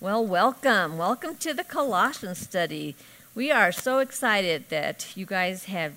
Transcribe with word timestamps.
Well, 0.00 0.24
welcome. 0.24 0.96
Welcome 0.96 1.34
to 1.38 1.52
the 1.52 1.64
Colossians 1.64 2.38
study. 2.38 2.94
We 3.34 3.50
are 3.50 3.72
so 3.72 3.98
excited 3.98 4.68
that 4.68 5.16
you 5.16 5.26
guys 5.26 5.64
have 5.64 5.92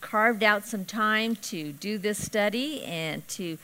carved 0.00 0.42
out 0.42 0.66
some 0.66 0.84
time 0.84 1.36
to 1.36 1.70
do 1.70 1.96
this 1.96 2.20
study 2.20 2.82
and 2.82 3.26
to 3.28 3.56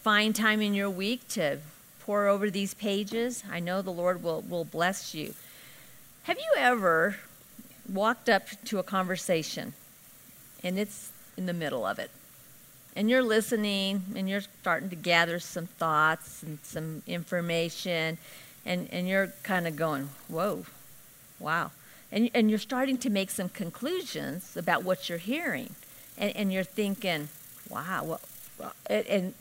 find 0.00 0.34
time 0.34 0.62
in 0.62 0.72
your 0.72 0.88
week 0.88 1.28
to 1.28 1.58
pour 2.00 2.28
over 2.28 2.48
these 2.48 2.72
pages. 2.72 3.44
I 3.52 3.60
know 3.60 3.82
the 3.82 3.92
Lord 3.92 4.22
will, 4.22 4.40
will 4.40 4.64
bless 4.64 5.14
you. 5.14 5.34
Have 6.22 6.38
you 6.38 6.54
ever 6.56 7.16
walked 7.92 8.30
up 8.30 8.44
to 8.64 8.78
a 8.78 8.82
conversation 8.82 9.74
and 10.64 10.78
it's 10.78 11.12
in 11.36 11.44
the 11.44 11.52
middle 11.52 11.84
of 11.84 11.98
it? 11.98 12.10
And 12.96 13.10
you're 13.10 13.22
listening 13.22 14.02
and 14.16 14.30
you're 14.30 14.40
starting 14.62 14.88
to 14.88 14.96
gather 14.96 15.38
some 15.40 15.66
thoughts 15.66 16.42
and 16.42 16.58
some 16.62 17.02
information, 17.06 18.16
and, 18.70 18.88
and 18.92 19.08
you're 19.08 19.32
kind 19.42 19.66
of 19.66 19.74
going, 19.74 20.10
whoa, 20.28 20.64
wow. 21.40 21.72
And, 22.12 22.30
and 22.34 22.48
you're 22.48 22.60
starting 22.60 22.98
to 22.98 23.10
make 23.10 23.30
some 23.30 23.48
conclusions 23.48 24.56
about 24.56 24.84
what 24.84 25.08
you're 25.08 25.18
hearing. 25.18 25.74
And, 26.16 26.36
and 26.36 26.52
you're 26.52 26.62
thinking, 26.62 27.28
wow, 27.68 28.04
well, 28.58 28.72
and, 28.86 29.06
and, 29.06 29.34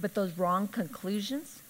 but 0.00 0.14
those 0.14 0.38
wrong 0.38 0.68
conclusions 0.68 1.60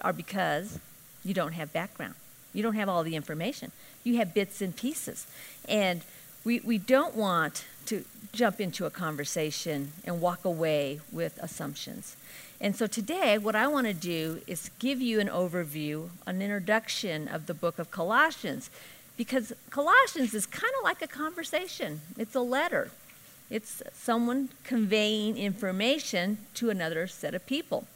are 0.00 0.12
because 0.12 0.80
you 1.24 1.34
don't 1.34 1.52
have 1.52 1.72
background. 1.72 2.14
You 2.52 2.64
don't 2.64 2.74
have 2.74 2.88
all 2.88 3.04
the 3.04 3.14
information. 3.14 3.70
You 4.02 4.16
have 4.16 4.34
bits 4.34 4.60
and 4.60 4.74
pieces. 4.74 5.28
And 5.68 6.02
we, 6.42 6.58
we 6.60 6.78
don't 6.78 7.14
want 7.14 7.64
to 7.86 8.04
jump 8.32 8.60
into 8.60 8.86
a 8.86 8.90
conversation 8.90 9.92
and 10.04 10.20
walk 10.20 10.44
away 10.44 11.00
with 11.12 11.38
assumptions. 11.42 12.16
And 12.60 12.74
so 12.74 12.86
today, 12.86 13.38
what 13.38 13.54
I 13.54 13.66
want 13.66 13.86
to 13.86 13.94
do 13.94 14.40
is 14.46 14.70
give 14.78 15.00
you 15.00 15.20
an 15.20 15.28
overview, 15.28 16.08
an 16.26 16.40
introduction 16.40 17.28
of 17.28 17.46
the 17.46 17.54
book 17.54 17.78
of 17.78 17.90
Colossians, 17.90 18.70
because 19.16 19.52
Colossians 19.70 20.34
is 20.34 20.46
kind 20.46 20.72
of 20.78 20.84
like 20.84 21.02
a 21.02 21.06
conversation. 21.06 22.00
It's 22.18 22.34
a 22.34 22.40
letter, 22.40 22.90
it's 23.50 23.82
someone 23.92 24.48
conveying 24.64 25.36
information 25.36 26.38
to 26.54 26.70
another 26.70 27.06
set 27.06 27.34
of 27.34 27.46
people. 27.46 27.86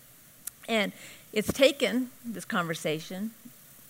And 0.68 0.92
it's 1.32 1.52
taken, 1.52 2.10
this 2.24 2.44
conversation, 2.44 3.32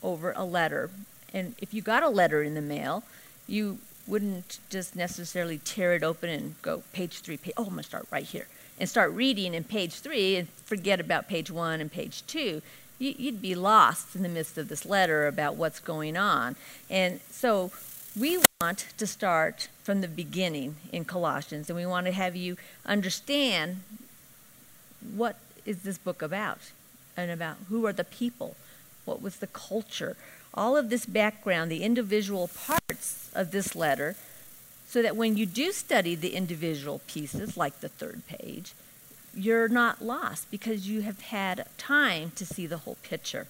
over 0.03 0.33
a 0.37 0.45
letter. 0.45 0.91
And 1.35 1.55
if 1.61 1.75
you 1.75 1.83
got 1.83 2.03
a 2.03 2.09
letter 2.09 2.43
in 2.43 2.55
the 2.55 2.63
mail, 2.63 3.03
you 3.47 3.79
wouldn't 4.09 4.59
just 4.71 4.97
necessarily 4.97 5.59
tear 5.59 5.95
it 5.95 6.03
open 6.03 6.31
and 6.31 6.61
go 6.63 6.83
page 6.93 7.21
three, 7.21 7.37
page, 7.37 7.55
oh, 7.57 7.65
I'm 7.65 7.71
going 7.71 7.83
to 7.83 7.85
start 7.85 8.07
right 8.11 8.25
here, 8.25 8.49
and 8.81 8.89
start 8.89 9.13
reading 9.13 9.55
in 9.55 9.65
page 9.65 10.01
three 10.01 10.37
and 10.37 10.49
forget 10.65 10.99
about 10.99 11.29
page 11.29 11.51
one 11.51 11.81
and 11.81 11.93
page 11.93 12.27
two. 12.27 12.63
You'd 12.99 13.41
be 13.41 13.55
lost 13.55 14.17
in 14.17 14.23
the 14.25 14.29
midst 14.29 14.59
of 14.59 14.69
this 14.69 14.85
letter 14.85 15.29
about 15.29 15.55
what's 15.55 15.79
going 15.79 16.17
on. 16.17 16.57
And 16.91 17.21
so 17.31 17.71
we 18.19 18.43
want 18.61 18.87
to 18.97 19.07
start 19.07 19.69
from 19.85 20.01
the 20.01 20.09
beginning 20.09 20.77
in 20.91 21.05
Colossians, 21.05 21.71
and 21.71 21.77
we 21.77 21.87
want 21.87 22.07
to 22.07 22.13
have 22.13 22.35
you 22.35 22.57
understand 22.85 23.83
what 25.15 25.37
is 25.65 25.83
this 25.83 25.99
book 25.99 26.23
about 26.23 26.73
and 27.17 27.31
about 27.31 27.57
who 27.69 27.87
are 27.87 27.93
the 27.93 28.03
people, 28.03 28.57
what 29.05 29.23
was 29.23 29.37
the 29.37 29.47
culture, 29.47 30.17
all 30.55 30.77
of 30.77 30.91
this 30.91 31.07
background, 31.07 31.71
the 31.71 31.85
individual 31.85 32.49
of 33.35 33.51
this 33.51 33.75
letter, 33.75 34.17
so 34.89 35.03
that 35.03 35.17
when 35.17 35.37
you 35.37 35.45
do 35.45 35.71
study 35.73 36.15
the 36.15 36.35
individual 36.35 37.01
pieces, 37.07 37.57
like 37.57 37.81
the 37.81 37.89
third 37.89 38.27
page, 38.27 38.73
you're 39.35 39.69
not 39.69 40.03
lost 40.03 40.51
because 40.51 40.89
you 40.89 41.03
have 41.03 41.21
had 41.21 41.67
time 41.77 42.33
to 42.37 42.47
see 42.47 42.67
the 42.67 42.79
whole 42.79 42.97
picture. 43.03 43.47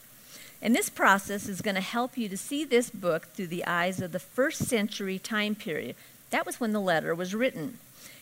And 0.60 0.74
this 0.74 0.90
process 0.90 1.48
is 1.48 1.62
going 1.62 1.76
to 1.76 1.80
help 1.80 2.18
you 2.18 2.28
to 2.28 2.36
see 2.36 2.64
this 2.64 2.90
book 2.90 3.26
through 3.28 3.46
the 3.46 3.64
eyes 3.64 4.00
of 4.00 4.12
the 4.12 4.18
first 4.18 4.66
century 4.66 5.18
time 5.18 5.54
period. 5.54 5.94
That 6.30 6.44
was 6.44 6.58
when 6.58 6.72
the 6.72 6.80
letter 6.80 7.14
was 7.14 7.34
written. 7.34 7.78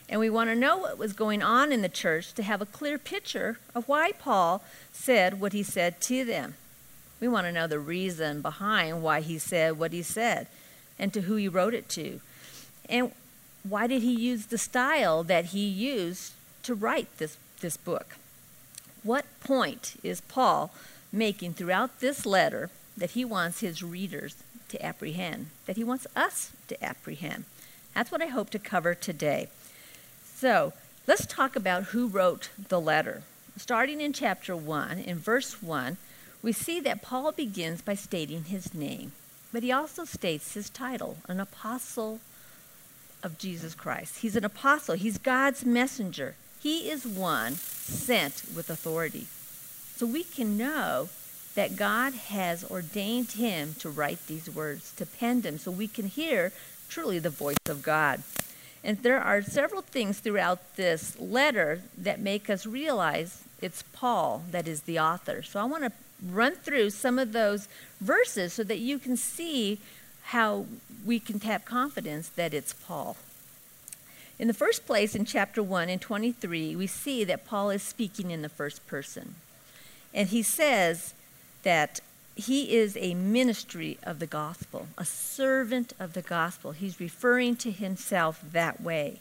And 0.09 0.21
we 0.21 0.31
want 0.31 0.51
to 0.51 0.55
know 0.55 0.77
what 0.77 0.99
was 0.99 1.13
going 1.13 1.43
on 1.43 1.73
in 1.73 1.83
the 1.83 1.89
church 1.89 2.35
to 2.35 2.43
have 2.43 2.61
a 2.61 2.67
clear 2.67 2.99
picture 2.99 3.59
of 3.75 3.89
why 3.89 4.13
Paul 4.13 4.63
said 4.93 5.41
what 5.41 5.53
he 5.53 5.63
said 5.63 6.01
to 6.03 6.25
them. 6.25 6.55
We 7.19 7.29
want 7.29 7.47
to 7.47 7.53
know 7.53 7.67
the 7.67 7.79
reason 7.79 8.43
behind 8.43 9.03
why 9.03 9.23
he 9.23 9.39
said 9.39 9.79
what 9.79 9.93
he 9.93 10.03
said 10.03 10.47
and 10.99 11.13
to 11.13 11.23
who 11.23 11.37
he 11.37 11.49
wrote 11.49 11.75
it 11.75 11.89
to. 11.91 12.21
And 12.89 13.13
why 13.63 13.87
did 13.87 14.03
he 14.03 14.13
use 14.13 14.47
the 14.47 14.59
style 14.59 15.23
that 15.25 15.47
he 15.47 15.67
used 15.67 16.33
to 16.63 16.75
write 16.75 17.19
this, 17.19 17.37
this 17.61 17.77
book? 17.77 18.17
What 19.03 19.25
point 19.41 19.95
is 20.03 20.21
Paul 20.21 20.73
making 21.13 21.55
throughout 21.55 22.01
this 22.01 22.27
letter 22.27 22.71
that 22.97 23.11
he 23.11 23.25
wants 23.25 23.61
his 23.61 23.83
readers 23.83 24.37
to 24.69 24.85
apprehend, 24.85 25.47
that 25.67 25.77
he 25.77 25.85
wants 25.85 26.07
us 26.17 26.51
to 26.69 26.85
apprehend? 26.85 27.45
That's 27.95 28.11
what 28.11 28.23
I 28.23 28.27
hope 28.27 28.51
to 28.51 28.59
cover 28.59 28.95
today. 28.95 29.49
So 30.35 30.73
let's 31.07 31.25
talk 31.27 31.57
about 31.57 31.85
who 31.85 32.09
wrote 32.09 32.51
the 32.69 32.81
letter. 32.81 33.23
Starting 33.57 34.01
in 34.01 34.13
chapter 34.13 34.55
1, 34.55 34.99
in 34.99 35.19
verse 35.19 35.63
1, 35.63 35.97
we 36.43 36.53
see 36.53 36.79
that 36.81 37.01
Paul 37.01 37.33
begins 37.33 37.81
by 37.81 37.95
stating 37.95 38.45
his 38.45 38.75
name, 38.75 39.13
but 39.53 39.63
he 39.63 39.73
also 39.73 40.05
states 40.05 40.55
his 40.55 40.71
title, 40.71 41.19
an 41.29 41.41
apostle 41.41 42.21
of 43.23 43.39
Jesus 43.39 43.75
Christ. 43.75 44.21
He's 44.21 44.37
an 44.37 44.45
apostle, 44.45 44.95
he's 44.95 45.19
God's 45.19 45.65
messenger. 45.65 46.35
He 46.61 46.91
is 46.91 47.07
one 47.07 47.55
sent 47.55 48.43
with 48.55 48.71
authority. 48.71 49.27
So 49.97 50.07
we 50.07 50.25
can 50.25 50.57
know 50.57 51.09
that 51.55 51.77
God 51.77 52.13
has 52.13 52.71
ordained 52.71 53.33
him 53.33 53.75
to 53.79 53.89
write 53.89 54.27
these 54.27 54.51
words, 54.51 54.93
to 54.97 55.07
pen 55.07 55.41
them, 55.41 55.59
so 55.59 55.71
we 55.71 55.89
can 55.89 56.07
hear 56.07 56.53
truly 56.89 57.19
the 57.19 57.31
voice 57.31 57.57
of 57.67 57.83
God. 57.83 58.23
And 58.85 59.03
there 59.03 59.21
are 59.21 59.43
several 59.43 59.83
things 59.83 60.21
throughout 60.21 60.77
this 60.77 61.19
letter 61.19 61.81
that 61.99 62.21
make 62.21 62.49
us 62.51 62.67
realize 62.67 63.43
it's 63.61 63.83
Paul 63.93 64.45
that 64.51 64.69
is 64.69 64.83
the 64.83 65.01
author. 65.01 65.43
So 65.43 65.59
I 65.59 65.65
want 65.65 65.85
to 65.85 65.93
run 66.25 66.55
through 66.55 66.91
some 66.91 67.19
of 67.19 67.33
those 67.33 67.69
verses 68.01 68.53
so 68.53 68.65
that 68.65 68.79
you 68.79 68.99
can 68.99 69.17
see 69.17 69.79
how 70.25 70.67
we 71.05 71.21
can 71.21 71.41
have 71.41 71.65
confidence 71.65 72.29
that 72.31 72.53
it's 72.53 72.73
Paul. 72.73 73.17
In 74.39 74.49
the 74.49 74.55
first 74.55 74.87
place, 74.87 75.15
in 75.15 75.25
chapter 75.25 75.63
1 75.63 75.89
and 75.89 76.01
23, 76.01 76.77
we 76.77 76.87
see 76.87 77.25
that 77.25 77.47
Paul 77.47 77.71
is 77.71 77.83
speaking 77.83 78.31
in 78.31 78.43
the 78.43 78.49
first 78.49 78.87
person. 78.87 79.37
And 80.13 80.29
he 80.29 80.43
says 80.43 81.15
that 81.63 82.01
he 82.35 82.77
is 82.77 82.99
a 82.99 83.15
ministry 83.15 83.99
of 84.03 84.19
the 84.19 84.27
gospel, 84.27 84.89
a 84.99 85.07
servant 85.07 85.95
of 85.99 86.13
the 86.13 86.23
gospel. 86.23 86.73
He's 86.73 87.01
referring 87.01 87.57
to 87.57 87.71
himself 87.71 88.43
that 88.53 88.81
way. 88.81 89.21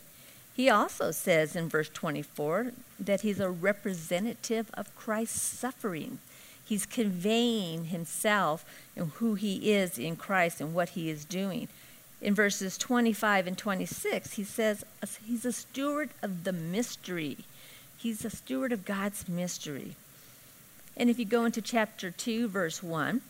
He 0.53 0.69
also 0.69 1.11
says 1.11 1.55
in 1.55 1.69
verse 1.69 1.89
24 1.89 2.71
that 2.99 3.21
he's 3.21 3.39
a 3.39 3.49
representative 3.49 4.69
of 4.73 4.93
Christ's 4.95 5.41
suffering. 5.41 6.19
He's 6.65 6.85
conveying 6.85 7.85
himself 7.85 8.65
and 8.95 9.11
who 9.11 9.35
he 9.35 9.71
is 9.71 9.99
in 9.99 10.15
Christ 10.15 10.59
and 10.59 10.73
what 10.73 10.89
he 10.89 11.09
is 11.09 11.23
doing. 11.23 11.67
In 12.21 12.33
verses 12.33 12.77
25 12.77 13.45
and 13.45 13.57
26, 13.57 14.33
he 14.33 14.43
says 14.43 14.83
he's 15.25 15.45
a 15.45 15.51
steward 15.51 16.09
of 16.23 16.43
the 16.43 16.53
mystery. 16.53 17.37
He's 17.95 18.25
a 18.25 18.29
steward 18.31 18.71
of 18.71 18.83
God's 18.83 19.29
mystery. 19.29 19.95
And 20.97 21.09
if 21.09 21.19
you 21.19 21.25
go 21.25 21.45
into 21.45 21.61
chapter 21.61 22.09
2, 22.09 22.47
verse 22.47 22.81
1, 22.81 23.21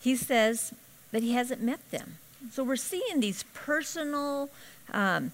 he 0.00 0.16
says 0.16 0.74
that 1.12 1.22
he 1.22 1.32
hasn't 1.34 1.62
met 1.62 1.90
them. 1.90 2.18
So 2.50 2.64
we're 2.64 2.76
seeing 2.76 3.20
these 3.20 3.44
personal, 3.54 4.50
um, 4.92 5.32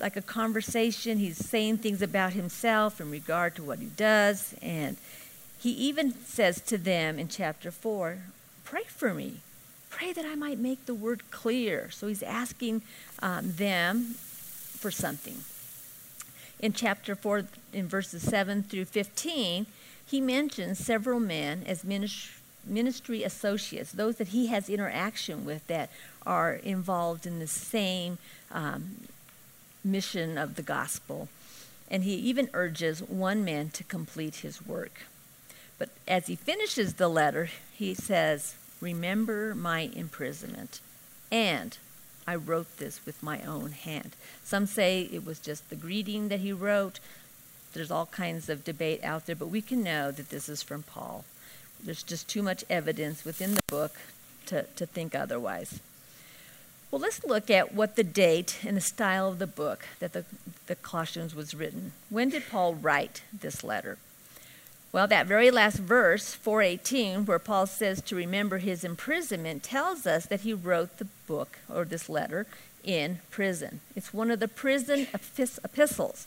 like 0.00 0.16
a 0.16 0.22
conversation. 0.22 1.18
He's 1.18 1.36
saying 1.36 1.78
things 1.78 2.02
about 2.02 2.32
himself 2.32 3.00
in 3.00 3.10
regard 3.10 3.56
to 3.56 3.62
what 3.62 3.78
he 3.78 3.86
does. 3.96 4.54
And 4.62 4.96
he 5.60 5.70
even 5.72 6.14
says 6.24 6.60
to 6.62 6.78
them 6.78 7.18
in 7.18 7.28
chapter 7.28 7.70
4 7.70 8.18
Pray 8.64 8.84
for 8.86 9.12
me. 9.12 9.40
Pray 9.90 10.12
that 10.12 10.24
I 10.24 10.34
might 10.34 10.58
make 10.58 10.86
the 10.86 10.94
word 10.94 11.30
clear. 11.30 11.90
So 11.90 12.06
he's 12.06 12.22
asking 12.22 12.82
um, 13.20 13.52
them 13.52 14.14
for 14.78 14.90
something. 14.90 15.38
In 16.60 16.72
chapter 16.72 17.14
4, 17.14 17.44
in 17.72 17.88
verses 17.88 18.22
7 18.22 18.62
through 18.62 18.86
15, 18.86 19.66
he 20.06 20.20
mentions 20.20 20.78
several 20.78 21.20
men 21.20 21.64
as 21.66 21.84
ministry 21.84 23.22
associates, 23.22 23.92
those 23.92 24.16
that 24.16 24.28
he 24.28 24.46
has 24.46 24.70
interaction 24.70 25.44
with 25.44 25.66
that 25.66 25.90
are 26.24 26.54
involved 26.54 27.26
in 27.26 27.38
the 27.38 27.46
same 27.46 28.18
um, 28.50 29.08
mission 29.84 30.38
of 30.38 30.54
the 30.54 30.62
gospel. 30.62 31.28
And 31.90 32.04
he 32.04 32.14
even 32.14 32.48
urges 32.54 33.02
one 33.02 33.44
man 33.44 33.70
to 33.70 33.84
complete 33.84 34.36
his 34.36 34.64
work. 34.64 35.02
But 35.80 35.88
as 36.06 36.26
he 36.26 36.36
finishes 36.36 36.94
the 36.94 37.08
letter, 37.08 37.48
he 37.72 37.94
says, 37.94 38.54
Remember 38.82 39.54
my 39.54 39.90
imprisonment. 39.94 40.78
And 41.32 41.78
I 42.26 42.34
wrote 42.34 42.76
this 42.76 43.00
with 43.06 43.22
my 43.22 43.40
own 43.40 43.72
hand. 43.72 44.12
Some 44.44 44.66
say 44.66 45.08
it 45.10 45.24
was 45.24 45.38
just 45.38 45.70
the 45.70 45.76
greeting 45.76 46.28
that 46.28 46.40
he 46.40 46.52
wrote. 46.52 47.00
There's 47.72 47.90
all 47.90 48.04
kinds 48.04 48.50
of 48.50 48.62
debate 48.62 49.02
out 49.02 49.24
there, 49.24 49.34
but 49.34 49.48
we 49.48 49.62
can 49.62 49.82
know 49.82 50.10
that 50.10 50.28
this 50.28 50.50
is 50.50 50.62
from 50.62 50.82
Paul. 50.82 51.24
There's 51.82 52.02
just 52.02 52.28
too 52.28 52.42
much 52.42 52.62
evidence 52.68 53.24
within 53.24 53.54
the 53.54 53.62
book 53.66 53.94
to, 54.46 54.64
to 54.76 54.84
think 54.84 55.14
otherwise. 55.14 55.80
Well, 56.90 57.00
let's 57.00 57.24
look 57.24 57.48
at 57.48 57.72
what 57.72 57.96
the 57.96 58.04
date 58.04 58.58
and 58.66 58.76
the 58.76 58.82
style 58.82 59.28
of 59.28 59.38
the 59.38 59.46
book 59.46 59.86
that 60.00 60.12
the, 60.12 60.26
the 60.66 60.74
Colossians 60.74 61.34
was 61.34 61.54
written. 61.54 61.92
When 62.10 62.28
did 62.28 62.50
Paul 62.50 62.74
write 62.74 63.22
this 63.32 63.64
letter? 63.64 63.96
Well, 64.92 65.06
that 65.06 65.26
very 65.26 65.52
last 65.52 65.76
verse, 65.76 66.34
418, 66.34 67.24
where 67.24 67.38
Paul 67.38 67.66
says 67.66 68.02
to 68.02 68.16
remember 68.16 68.58
his 68.58 68.82
imprisonment, 68.82 69.62
tells 69.62 70.04
us 70.04 70.26
that 70.26 70.40
he 70.40 70.52
wrote 70.52 70.98
the 70.98 71.06
book 71.28 71.58
or 71.72 71.84
this 71.84 72.08
letter 72.08 72.46
in 72.82 73.20
prison. 73.30 73.80
It's 73.94 74.12
one 74.12 74.32
of 74.32 74.40
the 74.40 74.48
prison 74.48 75.06
epistles. 75.14 76.26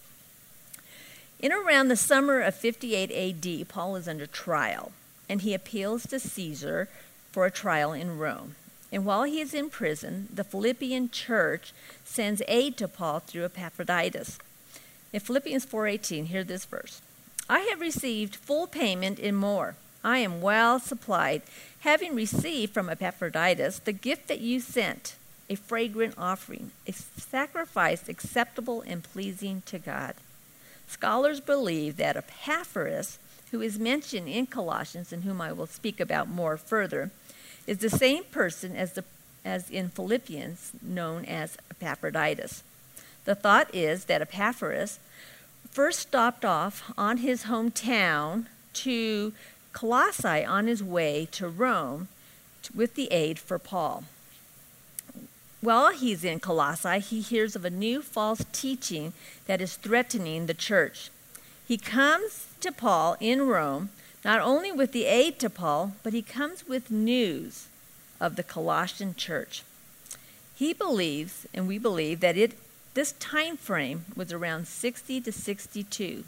In 1.41 1.51
around 1.51 1.89
the 1.89 1.97
summer 1.97 2.39
of 2.39 2.55
58 2.55 3.11
AD, 3.11 3.67
Paul 3.67 3.97
is 3.97 4.07
under 4.07 4.25
trial, 4.25 4.93
and 5.27 5.41
he 5.41 5.53
appeals 5.53 6.07
to 6.07 6.19
Caesar 6.19 6.87
for 7.33 7.45
a 7.45 7.51
trial 7.51 7.91
in 7.91 8.17
Rome. 8.17 8.55
And 8.93 9.03
while 9.03 9.23
he 9.23 9.41
is 9.41 9.53
in 9.53 9.69
prison, 9.69 10.29
the 10.33 10.45
Philippian 10.45 11.09
church 11.09 11.73
sends 12.05 12.41
aid 12.47 12.77
to 12.77 12.87
Paul 12.87 13.19
through 13.19 13.43
Epaphroditus. 13.43 14.37
In 15.11 15.19
Philippians 15.19 15.65
4:18, 15.65 16.27
hear 16.27 16.45
this 16.45 16.63
verse. 16.63 17.01
I 17.49 17.59
have 17.71 17.81
received 17.81 18.35
full 18.35 18.67
payment 18.67 19.19
and 19.19 19.37
more. 19.37 19.75
I 20.03 20.19
am 20.19 20.41
well 20.41 20.79
supplied, 20.79 21.41
having 21.79 22.15
received 22.15 22.73
from 22.73 22.89
Epaphroditus 22.89 23.79
the 23.79 23.93
gift 23.93 24.27
that 24.27 24.41
you 24.41 24.59
sent, 24.59 25.15
a 25.49 25.55
fragrant 25.55 26.15
offering, 26.17 26.71
a 26.87 26.93
sacrifice 26.93 28.07
acceptable 28.07 28.81
and 28.85 29.03
pleasing 29.03 29.61
to 29.65 29.79
God. 29.79 30.15
Scholars 30.87 31.39
believe 31.39 31.97
that 31.97 32.17
Epaphras, 32.17 33.17
who 33.51 33.61
is 33.61 33.79
mentioned 33.79 34.27
in 34.27 34.45
Colossians 34.45 35.11
and 35.11 35.23
whom 35.23 35.41
I 35.41 35.51
will 35.51 35.67
speak 35.67 35.99
about 35.99 36.29
more 36.29 36.57
further, 36.57 37.11
is 37.65 37.79
the 37.79 37.89
same 37.89 38.23
person 38.25 38.75
as, 38.75 38.93
the, 38.93 39.03
as 39.45 39.69
in 39.69 39.89
Philippians, 39.89 40.71
known 40.81 41.25
as 41.25 41.57
Epaphroditus. 41.71 42.63
The 43.25 43.35
thought 43.35 43.73
is 43.73 44.05
that 44.05 44.21
Epaphras 44.21 44.99
first 45.73 45.99
stopped 45.99 46.45
off 46.45 46.93
on 46.95 47.17
his 47.17 47.45
hometown 47.45 48.45
to 48.73 49.33
Colossae 49.73 50.45
on 50.45 50.67
his 50.67 50.83
way 50.83 51.27
to 51.31 51.47
Rome 51.47 52.09
with 52.75 52.93
the 52.93 53.07
aid 53.11 53.39
for 53.39 53.57
Paul. 53.57 54.03
While 55.61 55.91
he's 55.91 56.23
in 56.23 56.39
Colossae, 56.39 56.99
he 56.99 57.21
hears 57.21 57.55
of 57.55 57.65
a 57.65 57.71
new 57.71 58.03
false 58.03 58.45
teaching 58.51 59.13
that 59.47 59.61
is 59.61 59.75
threatening 59.75 60.45
the 60.45 60.53
church. 60.53 61.09
He 61.67 61.77
comes 61.77 62.47
to 62.61 62.71
Paul 62.71 63.17
in 63.19 63.47
Rome, 63.47 63.89
not 64.23 64.41
only 64.41 64.71
with 64.71 64.91
the 64.91 65.05
aid 65.05 65.39
to 65.39 65.49
Paul, 65.49 65.95
but 66.03 66.13
he 66.13 66.21
comes 66.21 66.67
with 66.67 66.91
news 66.91 67.67
of 68.19 68.35
the 68.35 68.43
Colossian 68.43 69.15
church. 69.15 69.63
He 70.55 70.73
believes, 70.73 71.47
and 71.53 71.67
we 71.67 71.79
believe, 71.79 72.19
that 72.19 72.37
it 72.37 72.53
this 72.93 73.13
time 73.13 73.57
frame 73.57 74.05
was 74.15 74.31
around 74.31 74.67
60 74.67 75.21
to 75.21 75.31
62 75.31 76.23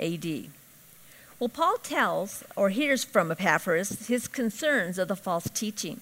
AD. 0.00 0.44
Well, 1.38 1.48
Paul 1.48 1.76
tells 1.78 2.44
or 2.56 2.70
hears 2.70 3.04
from 3.04 3.30
Epaphras 3.30 4.06
his 4.06 4.28
concerns 4.28 4.98
of 4.98 5.08
the 5.08 5.16
false 5.16 5.48
teaching 5.50 6.00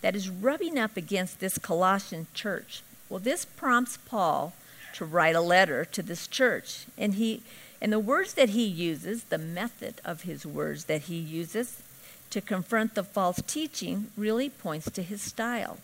that 0.00 0.16
is 0.16 0.30
rubbing 0.30 0.78
up 0.78 0.96
against 0.96 1.40
this 1.40 1.58
Colossian 1.58 2.26
church. 2.34 2.82
Well, 3.08 3.20
this 3.20 3.44
prompts 3.44 3.98
Paul 3.98 4.54
to 4.94 5.04
write 5.04 5.36
a 5.36 5.40
letter 5.40 5.84
to 5.84 6.02
this 6.02 6.26
church, 6.26 6.86
and 6.98 7.14
he 7.14 7.42
and 7.80 7.92
the 7.92 7.98
words 7.98 8.34
that 8.34 8.50
he 8.50 8.64
uses, 8.64 9.24
the 9.24 9.38
method 9.38 10.00
of 10.04 10.22
his 10.22 10.44
words 10.44 10.84
that 10.84 11.02
he 11.02 11.16
uses 11.16 11.82
to 12.28 12.40
confront 12.40 12.94
the 12.94 13.02
false 13.02 13.40
teaching 13.46 14.08
really 14.16 14.50
points 14.50 14.90
to 14.90 15.02
his 15.02 15.22
style. 15.22 15.78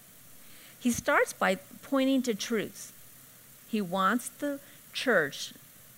He 0.79 0.91
starts 0.91 1.33
by 1.33 1.57
pointing 1.83 2.23
to 2.23 2.35
truths. 2.35 2.93
He 3.69 3.81
wants 3.81 4.29
the 4.29 4.61
church 4.93 5.53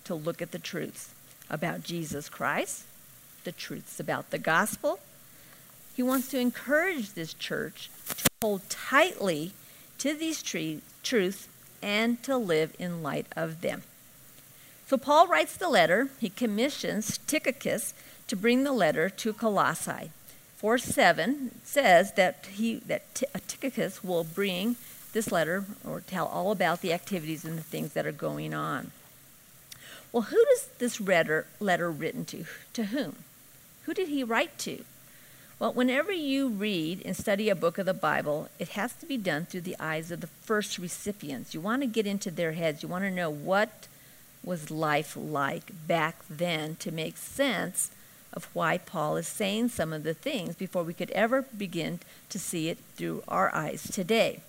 to 0.05 0.15
look 0.15 0.41
at 0.41 0.51
the 0.51 0.59
truths 0.59 1.13
about 1.49 1.83
Jesus 1.83 2.29
Christ, 2.29 2.83
the 3.43 3.51
truths 3.51 3.99
about 3.99 4.31
the 4.31 4.37
gospel. 4.37 4.99
He 5.95 6.03
wants 6.03 6.29
to 6.29 6.39
encourage 6.39 7.13
this 7.13 7.33
church 7.33 7.89
to 8.09 8.25
hold 8.41 8.69
tightly 8.69 9.51
to 9.97 10.13
these 10.13 10.41
truths 10.41 11.47
and 11.81 12.21
to 12.23 12.37
live 12.37 12.75
in 12.79 13.03
light 13.03 13.27
of 13.35 13.61
them. 13.61 13.83
So 14.87 14.97
Paul 14.97 15.27
writes 15.27 15.55
the 15.55 15.69
letter. 15.69 16.09
He 16.19 16.29
commissions 16.29 17.19
Tychicus 17.27 17.93
to 18.27 18.35
bring 18.35 18.63
the 18.63 18.71
letter 18.71 19.09
to 19.09 19.33
Colossae. 19.33 20.11
4 20.57 20.77
7 20.77 21.51
says 21.63 22.13
that, 22.13 22.47
he, 22.53 22.75
that 22.87 23.23
uh, 23.33 23.39
Tychicus 23.47 24.03
will 24.03 24.23
bring 24.23 24.75
this 25.13 25.31
letter 25.31 25.65
or 25.85 26.01
tell 26.01 26.27
all 26.27 26.51
about 26.51 26.81
the 26.81 26.93
activities 26.93 27.43
and 27.45 27.57
the 27.57 27.63
things 27.63 27.93
that 27.93 28.05
are 28.05 28.11
going 28.11 28.53
on. 28.53 28.91
Well, 30.11 30.23
who 30.23 30.43
does 30.45 30.69
this 30.79 30.99
letter, 30.99 31.45
letter 31.59 31.91
written 31.91 32.25
to? 32.25 32.45
To 32.73 32.85
whom? 32.85 33.17
Who 33.83 33.93
did 33.93 34.09
he 34.09 34.23
write 34.23 34.57
to? 34.59 34.83
Well, 35.59 35.73
whenever 35.73 36.11
you 36.11 36.47
read 36.47 37.01
and 37.05 37.17
study 37.17 37.49
a 37.49 37.55
book 37.55 37.77
of 37.77 37.85
the 37.85 37.93
Bible, 37.93 38.49
it 38.59 38.69
has 38.69 38.93
to 38.93 39.05
be 39.05 39.17
done 39.17 39.45
through 39.45 39.61
the 39.61 39.75
eyes 39.79 40.09
of 40.09 40.21
the 40.21 40.27
first 40.27 40.79
recipients. 40.79 41.53
You 41.53 41.59
want 41.59 41.81
to 41.81 41.87
get 41.87 42.07
into 42.07 42.31
their 42.31 42.53
heads. 42.53 42.81
You 42.81 42.89
want 42.89 43.03
to 43.03 43.11
know 43.11 43.29
what 43.29 43.87
was 44.43 44.71
life 44.71 45.17
like 45.17 45.71
back 45.85 46.23
then 46.29 46.77
to 46.77 46.91
make 46.91 47.17
sense 47.17 47.91
of 48.31 48.47
why 48.53 48.77
Paul 48.77 49.17
is 49.17 49.27
saying 49.27 49.69
some 49.69 49.91
of 49.91 50.03
the 50.03 50.13
things 50.13 50.55
before 50.55 50.83
we 50.83 50.93
could 50.93 51.11
ever 51.11 51.41
begin 51.41 51.99
to 52.29 52.39
see 52.39 52.69
it 52.69 52.77
through 52.95 53.23
our 53.27 53.53
eyes 53.53 53.83
today. 53.83 54.39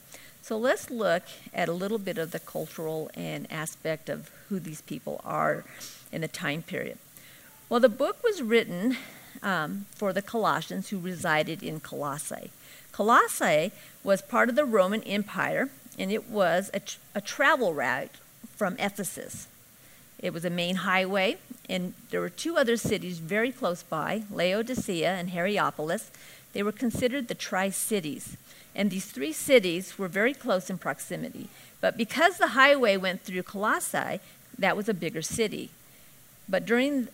So 0.42 0.56
let's 0.56 0.90
look 0.90 1.22
at 1.54 1.68
a 1.68 1.72
little 1.72 1.98
bit 1.98 2.18
of 2.18 2.30
the 2.32 2.40
cultural 2.40 3.10
and 3.14 3.50
aspect 3.52 4.08
of 4.08 4.30
who 4.48 4.58
these 4.58 4.80
people 4.80 5.20
are 5.24 5.64
in 6.10 6.22
the 6.22 6.28
time 6.28 6.62
period. 6.62 6.98
Well, 7.68 7.80
the 7.80 7.88
book 7.88 8.22
was 8.24 8.42
written 8.42 8.96
um, 9.42 9.86
for 9.94 10.12
the 10.12 10.22
Colossians 10.22 10.88
who 10.88 10.98
resided 10.98 11.62
in 11.62 11.80
Colossae. 11.80 12.50
Colossae 12.92 13.70
was 14.02 14.22
part 14.22 14.48
of 14.48 14.56
the 14.56 14.64
Roman 14.64 15.02
Empire, 15.04 15.70
and 15.98 16.10
it 16.10 16.28
was 16.28 16.70
a, 16.74 16.80
tr- 16.80 16.98
a 17.14 17.20
travel 17.20 17.72
route 17.72 18.16
from 18.56 18.76
Ephesus. 18.78 19.46
It 20.18 20.34
was 20.34 20.44
a 20.44 20.50
main 20.50 20.76
highway, 20.76 21.38
and 21.68 21.94
there 22.10 22.20
were 22.20 22.28
two 22.28 22.56
other 22.56 22.76
cities 22.76 23.18
very 23.18 23.52
close 23.52 23.82
by 23.82 24.24
Laodicea 24.30 25.08
and 25.08 25.30
Hierapolis. 25.30 26.10
They 26.52 26.62
were 26.62 26.72
considered 26.72 27.28
the 27.28 27.34
Tri 27.34 27.70
Cities. 27.70 28.36
And 28.74 28.90
these 28.90 29.06
three 29.06 29.32
cities 29.32 29.98
were 29.98 30.08
very 30.08 30.34
close 30.34 30.70
in 30.70 30.78
proximity. 30.78 31.48
But 31.80 31.96
because 31.96 32.38
the 32.38 32.48
highway 32.48 32.96
went 32.96 33.22
through 33.22 33.42
Colossae, 33.42 34.20
that 34.58 34.76
was 34.76 34.88
a 34.88 34.94
bigger 34.94 35.22
city. 35.22 35.70
But 36.48 36.66
during 36.66 37.08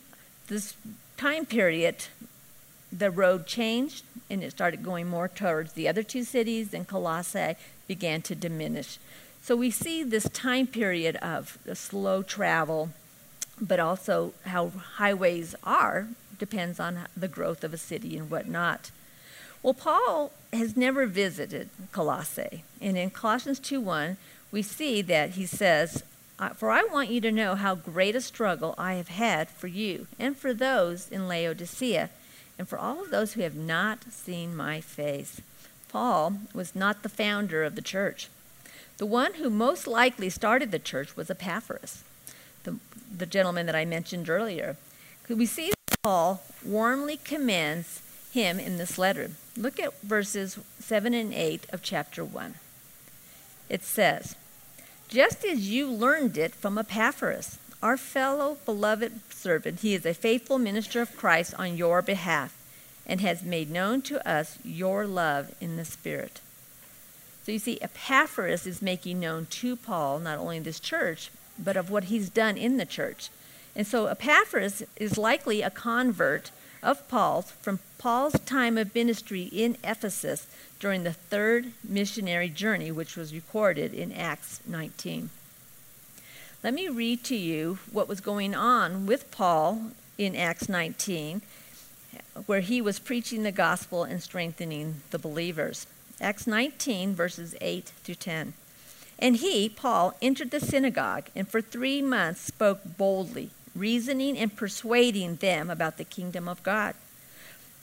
this 0.49 0.75
time 1.17 1.47
period, 1.47 2.07
the 2.93 3.11
road 3.11 3.47
changed 3.47 4.05
and 4.29 4.43
it 4.43 4.51
started 4.51 4.83
going 4.83 5.07
more 5.07 5.29
towards 5.29 5.73
the 5.73 5.89
other 5.89 6.03
two 6.03 6.25
cities, 6.25 6.75
and 6.75 6.87
Colossae 6.87 7.55
began 7.87 8.23
to 8.23 8.35
diminish. 8.35 8.99
So 9.43 9.55
we 9.55 9.71
see 9.71 10.03
this 10.03 10.29
time 10.31 10.67
period 10.67 11.17
of 11.17 11.59
slow 11.75 12.23
travel, 12.23 12.91
but 13.61 13.79
also 13.79 14.33
how 14.47 14.71
highways 14.97 15.55
are 15.63 16.09
depends 16.39 16.81
on 16.81 17.01
the 17.17 17.29
growth 17.29 17.63
of 17.63 17.73
a 17.73 17.79
city 17.79 18.17
and 18.17 18.29
whatnot. 18.29 18.91
Well, 19.63 19.75
Paul 19.75 20.33
has 20.53 20.77
never 20.77 21.07
visited 21.07 21.71
Colossae. 21.93 22.63
And 22.81 22.97
in 22.97 23.11
Colossians 23.11 23.61
2:1, 23.61 24.17
we 24.51 24.63
see 24.63 25.03
that 25.03 25.31
he 25.31 25.47
says, 25.47 26.03
For 26.55 26.71
I 26.71 26.85
want 26.85 27.11
you 27.11 27.21
to 27.21 27.33
know 27.33 27.55
how 27.55 27.75
great 27.75 28.17
a 28.17 28.21
struggle 28.21 28.75
I 28.79 28.95
have 28.95 29.09
had 29.09 29.49
for 29.49 29.67
you 29.67 30.07
and 30.19 30.37
for 30.37 30.55
those 30.55 31.09
in 31.09 31.29
Laodicea 31.29 32.11
and 32.59 32.69
for 32.69 32.79
all 32.79 33.03
of 33.03 33.11
those 33.11 33.33
who 33.33 33.43
have 33.43 33.57
not 33.57 34.13
seen 34.13 34.57
my 34.57 34.81
face. 34.81 35.41
Paul 35.89 36.39
was 36.55 36.75
not 36.75 37.03
the 37.03 37.09
founder 37.09 37.65
of 37.65 37.75
the 37.75 37.83
church. 37.83 38.29
The 38.99 39.07
one 39.07 39.35
who 39.35 39.51
most 39.51 39.87
likely 39.87 40.31
started 40.31 40.71
the 40.71 40.79
church 40.79 41.17
was 41.17 41.31
Epaphras, 41.31 42.03
the, 42.65 42.77
the 43.15 43.27
gentleman 43.27 43.67
that 43.67 43.75
I 43.75 43.85
mentioned 43.85 44.31
earlier. 44.31 44.77
We 45.29 45.47
see 45.47 45.73
Paul 46.03 46.43
warmly 46.65 47.19
commends 47.19 48.01
him 48.37 48.61
in 48.61 48.77
this 48.77 48.99
letter. 48.99 49.31
Look 49.57 49.81
at 49.81 49.99
verses 50.03 50.59
7 50.79 51.15
and 51.15 51.33
8 51.33 51.65
of 51.73 51.83
chapter 51.83 52.23
1. 52.23 52.55
It 53.71 53.83
says, 53.83 54.37
Just 55.09 55.43
as 55.43 55.71
you 55.71 55.91
learned 55.91 56.37
it 56.37 56.55
from 56.55 56.77
Epaphras, 56.77 57.59
our 57.83 57.97
fellow 57.97 58.59
beloved 58.67 59.21
servant, 59.33 59.81
he 59.81 59.95
is 59.95 60.05
a 60.05 60.13
faithful 60.13 60.59
minister 60.59 61.01
of 61.01 61.17
Christ 61.17 61.55
on 61.59 61.79
your 61.79 62.03
behalf 62.03 62.55
and 63.07 63.23
has 63.23 63.43
made 63.43 63.71
known 63.71 64.03
to 64.03 64.29
us 64.29 64.59
your 64.63 65.07
love 65.07 65.55
in 65.59 65.77
the 65.77 65.85
Spirit. 65.87 66.41
So 67.43 67.53
you 67.53 67.59
see, 67.59 67.81
Epaphras 67.81 68.67
is 68.67 68.83
making 68.83 69.19
known 69.19 69.47
to 69.47 69.77
Paul 69.77 70.19
not 70.19 70.39
only 70.39 70.59
this 70.59 70.81
church, 70.81 71.31
but 71.59 71.77
of 71.77 71.89
what 71.89 72.05
he's 72.05 72.29
done 72.29 72.59
in 72.59 72.77
the 72.77 72.85
church. 72.85 73.31
And 73.75 73.87
so 73.87 74.07
Epaphras 74.07 74.83
is 74.97 75.17
likely 75.17 75.63
a 75.63 75.71
convert 75.71 76.51
of 76.87 77.07
Paul's 77.09 77.51
from 77.51 77.81
Paul's 77.99 78.39
time 78.47 78.79
of 78.79 78.95
ministry 78.95 79.43
in 79.53 79.77
Ephesus 79.83 80.47
during 80.79 81.03
the 81.03 81.13
third 81.13 81.73
missionary 81.87 82.49
journey, 82.49 82.93
which 82.93 83.17
was 83.17 83.35
recorded 83.35 83.93
in 83.93 84.13
Acts 84.13 84.61
19. 84.69 85.31
Let 86.63 86.73
me 86.73 86.89
read 86.89 87.25
to 87.25 87.37
you 87.37 87.79
what 87.91 88.09
was 88.09 88.21
going 88.21 88.55
on 88.55 89.05
with 89.05 89.31
Paul 89.33 89.91
in 90.17 90.37
Acts 90.37 90.69
19, 90.69 91.43
where 92.47 92.61
he 92.61 92.81
was 92.81 93.01
preaching 93.01 93.43
the 93.43 93.53
gospel 93.53 94.05
and 94.05 94.23
strengthening 94.23 95.03
the 95.11 95.19
believers. 95.19 95.87
Acts 96.21 96.47
19, 96.47 97.15
verses 97.15 97.57
8 97.61 97.87
through 98.05 98.15
10. 98.15 98.53
And 99.19 99.37
he, 99.37 99.69
Paul, 99.69 100.15
entered 100.23 100.53
the 100.53 100.61
synagogue 100.61 101.27
and 101.35 101.49
for 101.49 101.61
three 101.61 102.01
months 102.01 102.43
spoke 102.43 102.81
boldly, 102.97 103.51
reasoning 103.79 104.37
and 104.39 104.57
persuading 104.57 105.37
them 105.37 105.71
about 105.71 105.97
the 105.97 106.05
kingdom 106.05 106.49
of 106.49 106.63
God. 106.63 106.95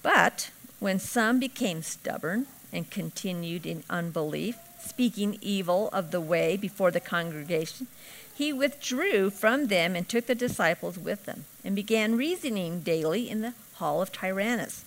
But 0.02 0.52
when 0.80 1.00
some 1.00 1.40
became 1.40 1.82
stubborn 1.82 2.48
and 2.72 2.90
continued 2.90 3.66
in 3.66 3.84
unbelief, 3.90 4.58
speaking 4.80 5.38
evil 5.42 5.90
of 5.94 6.12
the 6.12 6.22
way 6.22 6.58
before 6.58 6.92
the 6.92 7.00
congregation, 7.00 7.88
he 8.36 8.52
withdrew 8.52 9.30
from 9.30 9.68
them 9.68 9.96
and 9.96 10.10
took 10.10 10.26
the 10.26 10.36
disciples 10.36 10.98
with 10.98 11.26
them, 11.26 11.46
and 11.64 11.76
began 11.76 12.18
reasoning 12.18 12.82
daily 12.82 13.30
in 13.30 13.42
the 13.42 13.54
hall 13.76 14.02
of 14.02 14.12
Tyrannus. 14.12 14.84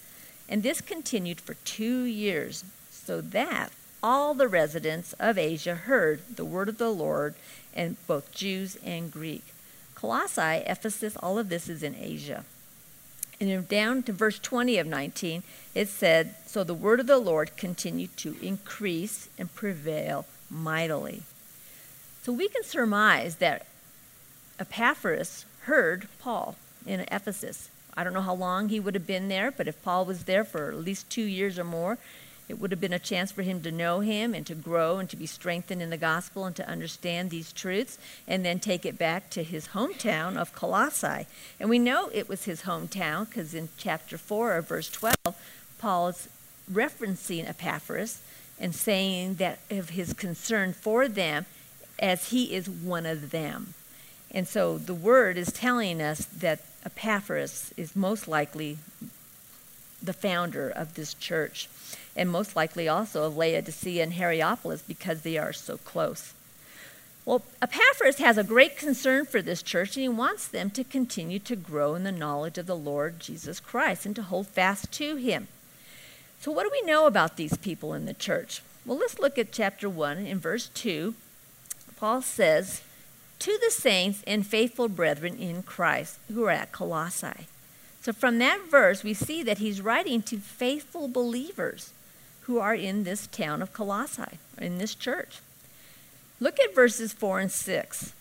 And 0.48 0.62
this 0.62 0.80
continued 0.80 1.40
for 1.40 1.54
two 1.64 2.02
years, 2.02 2.64
so 2.90 3.20
that 3.20 3.70
all 4.02 4.34
the 4.34 4.48
residents 4.48 5.14
of 5.14 5.38
Asia 5.38 5.74
heard 5.74 6.20
the 6.36 6.44
word 6.44 6.68
of 6.68 6.78
the 6.78 6.90
Lord, 6.90 7.34
and 7.72 7.96
both 8.06 8.32
Jews 8.32 8.76
and 8.84 9.10
Greek. 9.10 9.44
Colossae, 9.96 10.62
Ephesus, 10.66 11.16
all 11.16 11.38
of 11.38 11.48
this 11.48 11.68
is 11.68 11.82
in 11.82 11.96
Asia. 11.96 12.44
And 13.40 13.68
down 13.68 14.02
to 14.04 14.12
verse 14.12 14.38
20 14.38 14.78
of 14.78 14.86
19, 14.86 15.42
it 15.74 15.88
said, 15.88 16.34
So 16.46 16.62
the 16.62 16.74
word 16.74 17.00
of 17.00 17.06
the 17.06 17.18
Lord 17.18 17.56
continued 17.56 18.16
to 18.18 18.36
increase 18.40 19.28
and 19.38 19.52
prevail 19.54 20.26
mightily. 20.48 21.22
So 22.22 22.32
we 22.32 22.48
can 22.48 22.62
surmise 22.62 23.36
that 23.36 23.66
Epaphras 24.58 25.44
heard 25.62 26.08
Paul 26.18 26.56
in 26.86 27.00
Ephesus. 27.10 27.70
I 27.96 28.04
don't 28.04 28.14
know 28.14 28.20
how 28.20 28.34
long 28.34 28.68
he 28.68 28.80
would 28.80 28.94
have 28.94 29.06
been 29.06 29.28
there, 29.28 29.50
but 29.50 29.68
if 29.68 29.82
Paul 29.82 30.04
was 30.04 30.24
there 30.24 30.44
for 30.44 30.68
at 30.68 30.76
least 30.76 31.10
two 31.10 31.22
years 31.22 31.58
or 31.58 31.64
more, 31.64 31.98
it 32.48 32.60
would 32.60 32.70
have 32.70 32.80
been 32.80 32.92
a 32.92 32.98
chance 32.98 33.32
for 33.32 33.42
him 33.42 33.60
to 33.62 33.72
know 33.72 34.00
him 34.00 34.34
and 34.34 34.46
to 34.46 34.54
grow 34.54 34.98
and 34.98 35.10
to 35.10 35.16
be 35.16 35.26
strengthened 35.26 35.82
in 35.82 35.90
the 35.90 35.96
gospel 35.96 36.44
and 36.44 36.54
to 36.56 36.68
understand 36.68 37.30
these 37.30 37.52
truths 37.52 37.98
and 38.28 38.44
then 38.44 38.60
take 38.60 38.86
it 38.86 38.98
back 38.98 39.30
to 39.30 39.42
his 39.42 39.68
hometown 39.68 40.36
of 40.36 40.54
Colossae. 40.54 41.26
And 41.58 41.68
we 41.68 41.78
know 41.78 42.08
it 42.12 42.28
was 42.28 42.44
his 42.44 42.62
hometown 42.62 43.28
because 43.28 43.52
in 43.52 43.68
chapter 43.76 44.16
4 44.16 44.54
of 44.54 44.68
verse 44.68 44.88
12, 44.90 45.16
Paul 45.78 46.08
is 46.08 46.28
referencing 46.70 47.48
Epaphras 47.48 48.20
and 48.60 48.74
saying 48.74 49.34
that 49.34 49.58
of 49.70 49.90
his 49.90 50.12
concern 50.12 50.72
for 50.72 51.08
them 51.08 51.46
as 51.98 52.30
he 52.30 52.54
is 52.54 52.68
one 52.68 53.06
of 53.06 53.30
them. 53.30 53.74
And 54.30 54.46
so 54.46 54.78
the 54.78 54.94
word 54.94 55.36
is 55.36 55.52
telling 55.52 56.00
us 56.00 56.24
that 56.26 56.60
Epaphras 56.84 57.72
is 57.76 57.96
most 57.96 58.28
likely 58.28 58.78
the 60.02 60.12
founder 60.12 60.68
of 60.68 60.94
this 60.94 61.14
church 61.14 61.68
and 62.16 62.30
most 62.30 62.56
likely 62.56 62.88
also 62.88 63.24
of 63.24 63.36
Laodicea 63.36 64.02
and 64.02 64.14
Hierapolis 64.14 64.82
because 64.82 65.22
they 65.22 65.36
are 65.36 65.52
so 65.52 65.76
close. 65.78 66.32
Well, 67.26 67.42
Epaphras 67.60 68.18
has 68.18 68.38
a 68.38 68.44
great 68.44 68.78
concern 68.78 69.26
for 69.26 69.42
this 69.42 69.60
church, 69.60 69.96
and 69.96 70.02
he 70.02 70.08
wants 70.08 70.46
them 70.46 70.70
to 70.70 70.84
continue 70.84 71.40
to 71.40 71.56
grow 71.56 71.96
in 71.96 72.04
the 72.04 72.12
knowledge 72.12 72.56
of 72.56 72.66
the 72.66 72.76
Lord 72.76 73.18
Jesus 73.18 73.58
Christ 73.58 74.06
and 74.06 74.14
to 74.14 74.22
hold 74.22 74.46
fast 74.46 74.92
to 74.92 75.16
him. 75.16 75.48
So, 76.40 76.52
what 76.52 76.62
do 76.62 76.70
we 76.70 76.88
know 76.88 77.06
about 77.06 77.36
these 77.36 77.56
people 77.56 77.94
in 77.94 78.06
the 78.06 78.14
church? 78.14 78.62
Well, 78.84 78.98
let's 78.98 79.18
look 79.18 79.38
at 79.38 79.50
chapter 79.50 79.88
1 79.88 80.18
in 80.18 80.38
verse 80.38 80.68
2. 80.74 81.14
Paul 81.96 82.22
says, 82.22 82.82
To 83.40 83.58
the 83.60 83.72
saints 83.72 84.22
and 84.24 84.46
faithful 84.46 84.88
brethren 84.88 85.36
in 85.36 85.64
Christ 85.64 86.18
who 86.32 86.44
are 86.44 86.52
at 86.52 86.70
Colossae. 86.70 87.48
So, 88.02 88.12
from 88.12 88.38
that 88.38 88.70
verse, 88.70 89.02
we 89.02 89.14
see 89.14 89.42
that 89.42 89.58
he's 89.58 89.80
writing 89.80 90.22
to 90.22 90.36
faithful 90.36 91.08
believers 91.08 91.92
who 92.46 92.60
are 92.60 92.74
in 92.74 93.02
this 93.02 93.26
town 93.26 93.60
of 93.60 93.72
Colossae, 93.72 94.38
in 94.58 94.78
this 94.78 94.94
church. 94.94 95.40
Look 96.38 96.60
at 96.60 96.74
verses 96.74 97.12
4 97.12 97.40
and 97.40 97.50
6. 97.50 98.12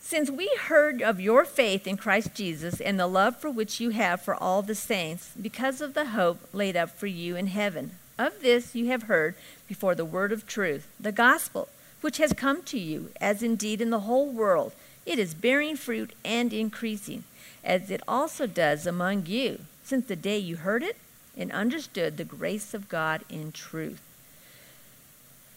Since 0.00 0.30
we 0.30 0.50
heard 0.68 1.02
of 1.02 1.20
your 1.20 1.44
faith 1.44 1.86
in 1.86 1.98
Christ 1.98 2.34
Jesus 2.34 2.80
and 2.80 2.98
the 2.98 3.06
love 3.06 3.36
for 3.36 3.50
which 3.50 3.78
you 3.78 3.90
have 3.90 4.22
for 4.22 4.34
all 4.34 4.62
the 4.62 4.74
saints, 4.74 5.32
because 5.40 5.82
of 5.82 5.92
the 5.92 6.06
hope 6.06 6.48
laid 6.54 6.76
up 6.76 6.90
for 6.90 7.06
you 7.06 7.36
in 7.36 7.48
heaven, 7.48 7.92
of 8.18 8.40
this 8.40 8.74
you 8.74 8.86
have 8.86 9.04
heard 9.04 9.34
before 9.68 9.94
the 9.94 10.04
word 10.04 10.32
of 10.32 10.46
truth, 10.46 10.86
the 10.98 11.12
gospel, 11.12 11.68
which 12.00 12.16
has 12.16 12.32
come 12.32 12.62
to 12.62 12.78
you, 12.78 13.10
as 13.20 13.42
indeed 13.42 13.82
in 13.82 13.90
the 13.90 14.00
whole 14.00 14.30
world 14.30 14.72
it 15.04 15.18
is 15.18 15.34
bearing 15.34 15.76
fruit 15.76 16.14
and 16.24 16.54
increasing, 16.54 17.24
as 17.62 17.90
it 17.90 18.00
also 18.08 18.46
does 18.46 18.86
among 18.86 19.26
you, 19.26 19.60
since 19.82 20.06
the 20.06 20.16
day 20.16 20.38
you 20.38 20.56
heard 20.56 20.82
it 20.82 20.96
and 21.36 21.50
understood 21.52 22.16
the 22.16 22.24
grace 22.24 22.74
of 22.74 22.88
God 22.88 23.22
in 23.28 23.52
truth. 23.52 24.00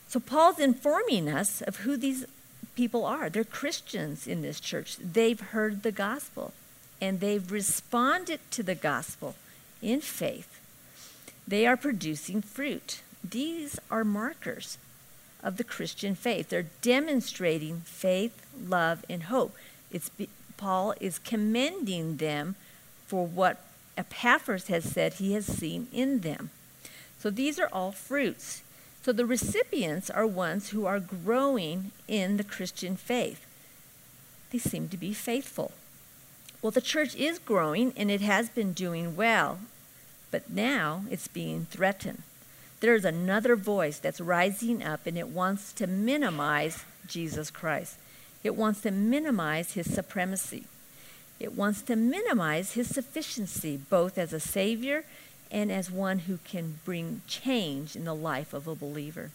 So 0.08 0.20
Paul's 0.20 0.60
informing 0.60 1.30
us 1.30 1.62
of 1.62 1.78
who 1.78 1.98
these 1.98 2.26
people 2.76 3.06
are. 3.06 3.30
They're 3.30 3.44
Christians 3.44 4.28
in 4.28 4.42
this 4.42 4.60
church. 4.60 4.98
They've 4.98 5.40
heard 5.40 5.84
the 5.84 5.92
gospel 5.92 6.54
and 7.02 7.20
they've 7.20 7.52
responded 7.52 8.40
to 8.52 8.64
the 8.64 8.76
gospel 8.76 9.36
in 9.82 10.02
faith. 10.02 10.60
They 11.48 11.66
are 11.66 11.78
producing 11.78 12.42
fruit. 12.42 13.02
These 13.24 13.80
are 13.92 14.04
markers 14.04 14.78
of 15.44 15.58
the 15.58 15.64
Christian 15.64 16.16
faith. 16.16 16.50
They're 16.50 16.66
demonstrating 16.82 17.82
faith, 17.82 18.46
love, 18.68 19.06
and 19.10 19.24
hope. 19.24 19.56
It's 19.92 20.10
Paul 20.58 20.94
is 21.00 21.20
commending 21.20 22.18
them 22.18 22.56
for 23.06 23.26
what 23.26 23.64
Epaphras 23.98 24.68
has 24.68 24.84
said 24.84 25.14
he 25.14 25.34
has 25.34 25.46
seen 25.46 25.88
in 25.92 26.20
them. 26.20 26.52
So 27.20 27.30
these 27.30 27.60
are 27.60 27.70
all 27.74 27.92
fruits. 27.92 28.62
So 29.02 29.12
the 29.12 29.26
recipients 29.26 30.10
are 30.10 30.28
ones 30.28 30.70
who 30.70 30.86
are 30.86 31.00
growing 31.00 31.92
in 32.08 32.38
the 32.38 32.44
Christian 32.44 32.96
faith. 32.96 33.46
They 34.52 34.60
seem 34.60 34.90
to 34.90 34.98
be 34.98 35.14
faithful. 35.14 35.72
Well, 36.62 36.72
the 36.72 36.82
church 36.82 37.16
is 37.16 37.40
growing 37.40 37.94
and 37.96 38.12
it 38.12 38.22
has 38.22 38.50
been 38.50 38.74
doing 38.74 39.16
well, 39.16 39.60
but 40.32 40.50
now 40.50 41.04
it's 41.10 41.28
being 41.28 41.68
threatened. 41.70 42.24
There's 42.80 43.06
another 43.06 43.56
voice 43.56 43.98
that's 44.00 44.22
rising 44.22 44.84
up 44.84 45.08
and 45.08 45.18
it 45.18 45.30
wants 45.30 45.74
to 45.74 45.88
minimize 45.88 46.84
Jesus 47.08 47.50
Christ. 47.50 47.98
It 48.44 48.56
wants 48.56 48.82
to 48.82 48.92
minimize 48.92 49.74
his 49.74 49.94
supremacy. 49.94 50.66
It 51.40 51.56
wants 51.56 51.82
to 51.84 51.96
minimize 51.96 52.74
his 52.74 52.88
sufficiency, 52.88 53.78
both 53.78 54.18
as 54.18 54.34
a 54.34 54.40
Savior 54.40 55.04
and 55.52 55.72
as 55.72 55.92
one 55.92 56.20
who 56.20 56.40
can 56.44 56.80
bring 56.84 57.22
change 57.28 57.96
in 57.96 58.06
the 58.06 58.16
life 58.16 58.54
of 58.54 58.68
a 58.68 58.76
believer. 58.76 59.32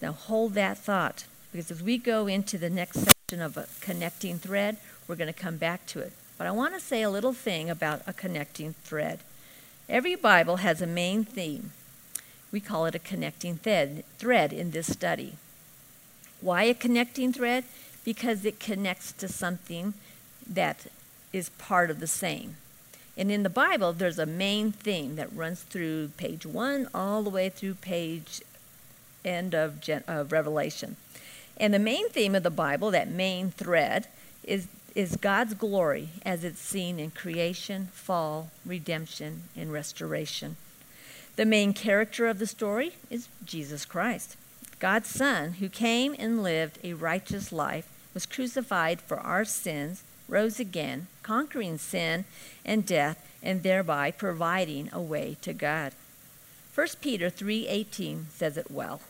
Now, 0.00 0.12
hold 0.12 0.54
that 0.54 0.78
thought, 0.78 1.24
because 1.50 1.70
as 1.70 1.82
we 1.82 1.98
go 1.98 2.26
into 2.26 2.58
the 2.58 2.70
next 2.70 3.00
section 3.00 3.40
of 3.40 3.56
a 3.56 3.66
connecting 3.80 4.38
thread, 4.38 4.76
we're 5.08 5.16
going 5.16 5.32
to 5.32 5.38
come 5.38 5.56
back 5.56 5.86
to 5.86 6.00
it. 6.00 6.12
But 6.38 6.46
I 6.46 6.50
want 6.50 6.74
to 6.74 6.80
say 6.80 7.02
a 7.02 7.10
little 7.10 7.32
thing 7.32 7.70
about 7.70 8.02
a 8.06 8.12
connecting 8.12 8.74
thread. 8.84 9.20
Every 9.88 10.14
Bible 10.14 10.56
has 10.56 10.82
a 10.82 10.86
main 10.86 11.24
theme. 11.24 11.72
We 12.52 12.60
call 12.60 12.86
it 12.86 12.94
a 12.94 13.00
connecting 13.00 13.56
thread, 13.56 14.04
thread 14.18 14.52
in 14.52 14.70
this 14.70 14.92
study. 14.92 15.34
Why 16.40 16.64
a 16.64 16.74
connecting 16.74 17.32
thread? 17.32 17.64
Because 18.04 18.44
it 18.44 18.60
connects 18.60 19.12
to 19.12 19.28
something 19.28 19.94
that 20.48 20.86
is 21.32 21.48
part 21.50 21.90
of 21.90 22.00
the 22.00 22.06
same. 22.06 22.56
And 23.16 23.30
in 23.30 23.42
the 23.42 23.50
Bible, 23.50 23.92
there's 23.92 24.18
a 24.18 24.26
main 24.26 24.72
theme 24.72 25.16
that 25.16 25.34
runs 25.34 25.62
through 25.62 26.08
page 26.16 26.44
one 26.44 26.88
all 26.94 27.22
the 27.22 27.30
way 27.30 27.48
through 27.48 27.74
page 27.74 28.42
end 29.24 29.54
of, 29.54 29.80
Gen- 29.80 30.04
of 30.06 30.32
Revelation. 30.32 30.96
And 31.56 31.72
the 31.72 31.78
main 31.78 32.08
theme 32.10 32.34
of 32.34 32.42
the 32.42 32.50
Bible, 32.50 32.90
that 32.90 33.08
main 33.08 33.50
thread, 33.50 34.06
is, 34.44 34.68
is 34.94 35.16
God's 35.16 35.54
glory 35.54 36.10
as 36.24 36.44
it's 36.44 36.60
seen 36.60 37.00
in 37.00 37.10
creation, 37.10 37.88
fall, 37.92 38.50
redemption, 38.64 39.44
and 39.56 39.72
restoration. 39.72 40.56
The 41.36 41.46
main 41.46 41.72
character 41.72 42.26
of 42.28 42.38
the 42.38 42.46
story 42.46 42.92
is 43.10 43.28
Jesus 43.44 43.84
Christ, 43.84 44.36
God's 44.78 45.08
Son, 45.08 45.54
who 45.54 45.68
came 45.68 46.14
and 46.18 46.42
lived 46.42 46.78
a 46.84 46.92
righteous 46.92 47.50
life, 47.50 47.88
was 48.12 48.26
crucified 48.26 49.00
for 49.00 49.18
our 49.18 49.44
sins, 49.44 50.02
rose 50.28 50.58
again, 50.60 51.06
conquering 51.22 51.78
sin 51.78 52.24
and 52.64 52.86
death, 52.86 53.22
and 53.42 53.62
thereby 53.62 54.10
providing 54.10 54.90
a 54.92 55.00
way 55.00 55.36
to 55.42 55.52
God. 55.52 55.92
1 56.74 57.00
Peter 57.00 57.30
3:18 57.30 58.26
says 58.30 58.56
it 58.56 58.70
well. 58.70 59.00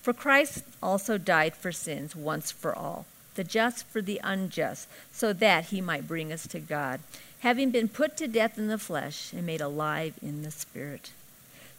For 0.00 0.12
Christ 0.12 0.64
also 0.82 1.18
died 1.18 1.54
for 1.54 1.70
sins 1.72 2.16
once 2.16 2.50
for 2.50 2.76
all, 2.76 3.06
the 3.34 3.44
just 3.44 3.86
for 3.86 4.02
the 4.02 4.20
unjust, 4.24 4.88
so 5.12 5.32
that 5.32 5.66
he 5.66 5.80
might 5.80 6.08
bring 6.08 6.32
us 6.32 6.46
to 6.48 6.58
God, 6.58 7.00
having 7.40 7.70
been 7.70 7.88
put 7.88 8.16
to 8.16 8.26
death 8.26 8.58
in 8.58 8.68
the 8.68 8.78
flesh 8.78 9.32
and 9.32 9.46
made 9.46 9.60
alive 9.60 10.14
in 10.22 10.42
the 10.42 10.50
spirit. 10.50 11.10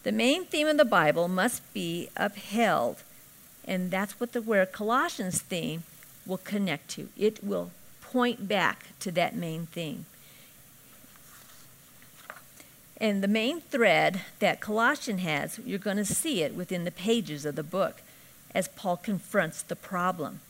The 0.04 0.12
main 0.12 0.46
theme 0.46 0.68
of 0.68 0.78
the 0.78 0.86
Bible 0.86 1.28
must 1.28 1.62
be 1.74 2.10
upheld, 2.16 2.98
and 3.66 3.90
that's 3.90 4.20
what 4.20 4.34
the 4.34 4.42
where 4.42 4.66
Colossians 4.66 5.42
theme 5.42 5.84
will 6.26 6.38
connect 6.38 6.90
to. 6.92 7.10
It 7.18 7.44
will 7.44 7.72
point 8.14 8.48
back 8.48 8.98
to 9.00 9.12
that 9.12 9.36
main 9.36 9.66
theme. 9.66 10.06
And 12.98 13.24
the 13.24 13.28
main 13.28 13.60
thread 13.60 14.22
that 14.38 14.62
Colossian 14.62 15.18
has, 15.18 15.60
you're 15.66 15.80
going 15.80 15.98
to 15.98 16.06
see 16.06 16.44
it 16.44 16.54
within 16.54 16.84
the 16.84 16.92
pages 16.92 17.44
of 17.44 17.56
the 17.56 17.64
book 17.64 18.04
as 18.54 18.68
Paul 18.68 18.98
confronts 18.98 19.64
the 19.64 19.76
problem, 19.76 20.42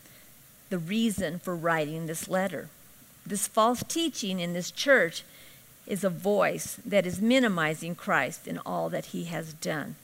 the 0.70 0.78
reason 0.78 1.40
for 1.40 1.56
writing 1.56 2.06
this 2.06 2.28
letter. 2.28 2.68
This 3.26 3.48
false 3.48 3.82
teaching 3.88 4.42
in 4.42 4.52
this 4.52 4.70
church 4.70 5.24
is 5.88 6.04
a 6.04 6.10
voice 6.10 6.78
that 6.86 7.06
is 7.06 7.22
minimizing 7.22 7.96
Christ 7.96 8.46
in 8.46 8.60
all 8.66 8.90
that 8.90 9.08
he 9.08 9.24
has 9.26 9.54
done. 9.54 9.96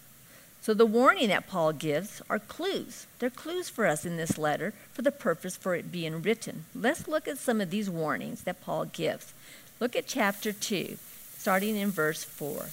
So 0.69 0.75
the 0.75 0.85
warning 0.85 1.29
that 1.29 1.47
Paul 1.47 1.73
gives 1.73 2.21
are 2.29 2.38
clues. 2.38 3.07
They're 3.17 3.31
clues 3.31 3.69
for 3.69 3.88
us 3.88 4.05
in 4.05 4.17
this 4.17 4.38
letter 4.38 4.71
for 4.93 5.01
the 5.01 5.11
purpose 5.11 5.57
for 5.57 5.73
it 5.73 5.91
being 5.91 6.21
written. 6.21 6.65
Let's 6.75 7.07
look 7.07 7.27
at 7.27 7.39
some 7.39 7.59
of 7.59 7.71
these 7.71 7.89
warnings 7.89 8.43
that 8.43 8.61
Paul 8.61 8.85
gives. 8.85 9.33
Look 9.79 9.95
at 9.95 10.05
chapter 10.05 10.51
2, 10.51 10.99
starting 11.35 11.75
in 11.75 11.89
verse 11.89 12.23
4. 12.23 12.67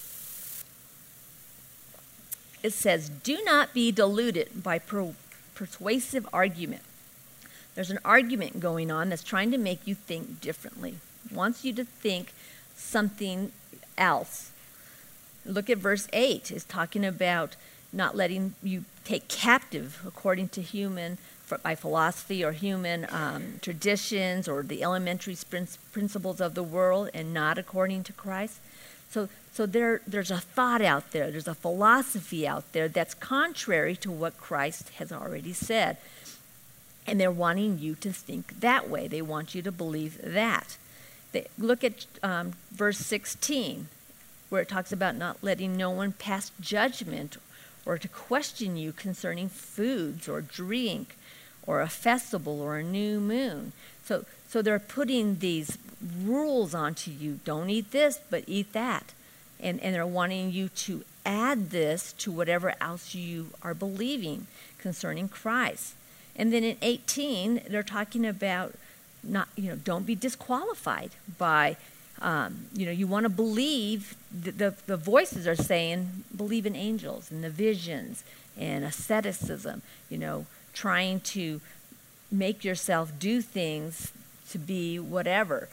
It 2.62 2.74
says, 2.74 3.08
Do 3.08 3.42
not 3.44 3.72
be 3.72 3.90
deluded 3.90 4.62
by 4.62 4.78
per- 4.78 5.14
persuasive 5.54 6.28
argument. 6.34 6.82
There's 7.74 7.90
an 7.90 8.00
argument 8.04 8.60
going 8.60 8.90
on 8.90 9.08
that's 9.08 9.24
trying 9.24 9.50
to 9.52 9.56
make 9.56 9.86
you 9.86 9.94
think 9.94 10.42
differently, 10.42 10.96
wants 11.32 11.64
you 11.64 11.72
to 11.72 11.84
think 11.86 12.34
something 12.74 13.52
else. 13.96 14.50
Look 15.46 15.70
at 15.70 15.78
verse 15.78 16.08
8. 16.12 16.50
It's 16.50 16.64
talking 16.64 17.02
about 17.02 17.56
not 17.96 18.16
letting 18.16 18.54
you 18.62 18.84
take 19.04 19.28
captive 19.28 20.00
according 20.06 20.48
to 20.50 20.62
human 20.62 21.18
by 21.62 21.74
philosophy 21.74 22.44
or 22.44 22.52
human 22.52 23.06
um, 23.10 23.54
traditions 23.62 24.48
or 24.48 24.62
the 24.62 24.82
elementary 24.82 25.36
principles 25.92 26.40
of 26.40 26.54
the 26.54 26.62
world 26.62 27.08
and 27.14 27.32
not 27.32 27.56
according 27.56 28.02
to 28.02 28.12
Christ. 28.12 28.58
So, 29.10 29.28
so 29.52 29.64
there, 29.64 30.00
there's 30.06 30.30
a 30.30 30.38
thought 30.38 30.82
out 30.82 31.12
there, 31.12 31.30
there's 31.30 31.48
a 31.48 31.54
philosophy 31.54 32.46
out 32.46 32.72
there 32.72 32.88
that's 32.88 33.14
contrary 33.14 33.96
to 33.96 34.10
what 34.10 34.38
Christ 34.38 34.90
has 34.98 35.12
already 35.12 35.52
said. 35.52 35.96
And 37.06 37.20
they're 37.20 37.30
wanting 37.30 37.78
you 37.78 37.94
to 37.96 38.12
think 38.12 38.60
that 38.60 38.90
way. 38.90 39.06
They 39.06 39.22
want 39.22 39.54
you 39.54 39.62
to 39.62 39.70
believe 39.70 40.20
that. 40.22 40.76
They, 41.30 41.46
look 41.56 41.84
at 41.84 42.06
um, 42.22 42.54
verse 42.72 42.98
16, 42.98 43.86
where 44.48 44.62
it 44.62 44.68
talks 44.68 44.90
about 44.90 45.14
not 45.14 45.42
letting 45.42 45.76
no 45.76 45.90
one 45.90 46.12
pass 46.12 46.50
judgment 46.60 47.36
or 47.86 47.96
to 47.96 48.08
question 48.08 48.76
you 48.76 48.92
concerning 48.92 49.48
foods 49.48 50.28
or 50.28 50.40
drink 50.40 51.16
or 51.66 51.80
a 51.80 51.88
festival 51.88 52.60
or 52.60 52.76
a 52.76 52.82
new 52.82 53.20
moon. 53.20 53.72
So, 54.04 54.24
so 54.48 54.60
they're 54.60 54.78
putting 54.78 55.38
these 55.38 55.78
rules 56.22 56.74
onto 56.74 57.10
you. 57.10 57.40
Don't 57.44 57.70
eat 57.70 57.92
this, 57.92 58.20
but 58.30 58.44
eat 58.46 58.72
that. 58.72 59.12
And, 59.58 59.80
and 59.80 59.94
they're 59.94 60.06
wanting 60.06 60.52
you 60.52 60.68
to 60.68 61.04
add 61.24 61.70
this 61.70 62.12
to 62.14 62.30
whatever 62.30 62.74
else 62.80 63.14
you 63.14 63.48
are 63.62 63.74
believing 63.74 64.46
concerning 64.78 65.28
Christ. 65.28 65.94
And 66.36 66.52
then 66.52 66.62
in 66.62 66.76
18, 66.82 67.62
they're 67.68 67.82
talking 67.82 68.26
about 68.26 68.74
not, 69.22 69.48
you 69.56 69.70
know, 69.70 69.76
don't 69.76 70.06
be 70.06 70.14
disqualified 70.14 71.10
by, 71.38 71.76
um, 72.23 72.66
you 72.73 72.87
know, 72.87 72.92
you 72.92 73.06
want 73.06 73.25
to 73.25 73.30
believe, 73.30 74.16
the, 74.32 74.50
the, 74.50 74.75
the 74.87 74.96
voices 74.96 75.46
are 75.46 75.56
saying, 75.56 76.25
believe 76.35 76.64
in 76.64 76.75
angels 76.75 77.30
and 77.30 77.44
the 77.44 77.50
visions 77.50 78.25
and 78.56 78.85
asceticism, 78.85 79.82
you 80.08 80.16
know, 80.16 80.46
trying 80.73 81.21
to 81.21 81.60
make 82.30 82.64
yourself 82.64 83.12
do 83.19 83.43
things 83.43 84.12
to 84.50 84.58
be 84.58 84.99
whatever. 84.99 85.69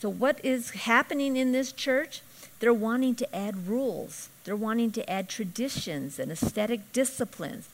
So, 0.00 0.08
what 0.08 0.42
is 0.44 0.70
happening 0.70 1.36
in 1.36 1.52
this 1.52 1.72
church? 1.72 2.22
They're 2.60 2.74
wanting 2.74 3.14
to 3.16 3.36
add 3.36 3.66
rules, 3.68 4.28
they're 4.44 4.56
wanting 4.56 4.92
to 4.92 5.10
add 5.10 5.28
traditions 5.28 6.18
and 6.18 6.30
aesthetic 6.30 6.92
disciplines. 6.92 7.68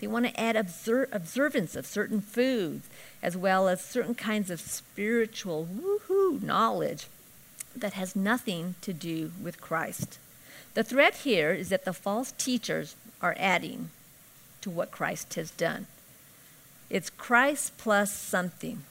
They 0.00 0.08
want 0.08 0.26
to 0.26 0.40
add 0.40 0.56
obser- 0.56 1.08
observance 1.12 1.76
of 1.76 1.86
certain 1.86 2.20
foods, 2.20 2.88
as 3.22 3.36
well 3.36 3.68
as 3.68 3.80
certain 3.80 4.14
kinds 4.14 4.50
of 4.50 4.60
spiritual 4.60 5.66
woohoo 5.72 6.42
knowledge 6.42 7.06
that 7.76 7.94
has 7.94 8.16
nothing 8.16 8.74
to 8.82 8.92
do 8.92 9.32
with 9.42 9.60
Christ. 9.60 10.18
The 10.74 10.84
threat 10.84 11.16
here 11.18 11.52
is 11.52 11.68
that 11.68 11.84
the 11.84 11.92
false 11.92 12.32
teachers 12.32 12.96
are 13.20 13.36
adding 13.38 13.90
to 14.60 14.70
what 14.70 14.90
Christ 14.90 15.34
has 15.34 15.50
done. 15.50 15.86
It's 16.90 17.10
Christ 17.10 17.76
plus 17.78 18.12
something. 18.12 18.82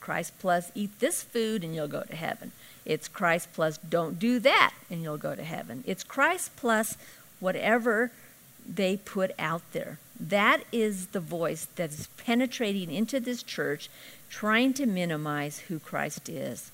Christ 0.00 0.34
plus 0.38 0.70
eat 0.74 1.00
this 1.00 1.22
food 1.22 1.64
and 1.64 1.74
you'll 1.74 1.88
go 1.88 2.02
to 2.02 2.14
heaven. 2.16 2.52
It's 2.84 3.08
Christ 3.08 3.48
plus 3.52 3.78
don't 3.78 4.18
do 4.18 4.38
that 4.40 4.72
and 4.90 5.02
you'll 5.02 5.16
go 5.16 5.34
to 5.34 5.42
heaven. 5.42 5.82
It's 5.86 6.04
Christ 6.04 6.54
plus 6.56 6.96
whatever 7.40 8.12
they 8.66 8.96
put 8.96 9.32
out 9.38 9.62
there. 9.72 9.98
That 10.18 10.62
is 10.72 11.08
the 11.08 11.20
voice 11.20 11.66
that 11.76 11.90
is 11.90 12.08
penetrating 12.16 12.90
into 12.90 13.20
this 13.20 13.42
church, 13.42 13.90
trying 14.30 14.72
to 14.74 14.86
minimize 14.86 15.60
who 15.60 15.78
Christ 15.78 16.28
is. 16.28 16.70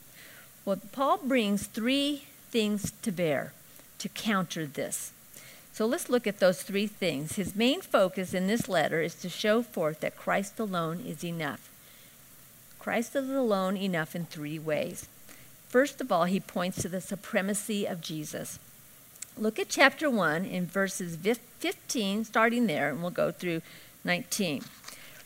Well, 0.64 0.80
Paul 0.92 1.18
brings 1.18 1.66
three 1.66 2.26
things 2.50 2.92
to 3.02 3.10
bear 3.10 3.52
to 3.98 4.08
counter 4.08 4.66
this. 4.66 5.12
So 5.72 5.86
let's 5.86 6.08
look 6.08 6.26
at 6.26 6.38
those 6.38 6.62
three 6.62 6.86
things. 6.86 7.36
His 7.36 7.56
main 7.56 7.80
focus 7.80 8.34
in 8.34 8.46
this 8.46 8.68
letter 8.68 9.00
is 9.00 9.14
to 9.16 9.28
show 9.28 9.62
forth 9.62 10.00
that 10.00 10.16
Christ 10.16 10.60
alone 10.60 11.00
is 11.06 11.24
enough. 11.24 11.70
Christ 12.78 13.16
is 13.16 13.30
alone 13.30 13.76
enough 13.76 14.14
in 14.14 14.26
three 14.26 14.58
ways. 14.58 15.08
First 15.68 16.00
of 16.00 16.12
all, 16.12 16.24
he 16.24 16.40
points 16.40 16.82
to 16.82 16.88
the 16.88 17.00
supremacy 17.00 17.86
of 17.86 18.02
Jesus. 18.02 18.58
Look 19.38 19.58
at 19.58 19.70
chapter 19.70 20.10
1 20.10 20.44
in 20.44 20.66
verses 20.66 21.16
15, 21.16 22.24
starting 22.24 22.66
there, 22.66 22.90
and 22.90 23.00
we'll 23.00 23.10
go 23.10 23.30
through 23.30 23.62
19. 24.04 24.62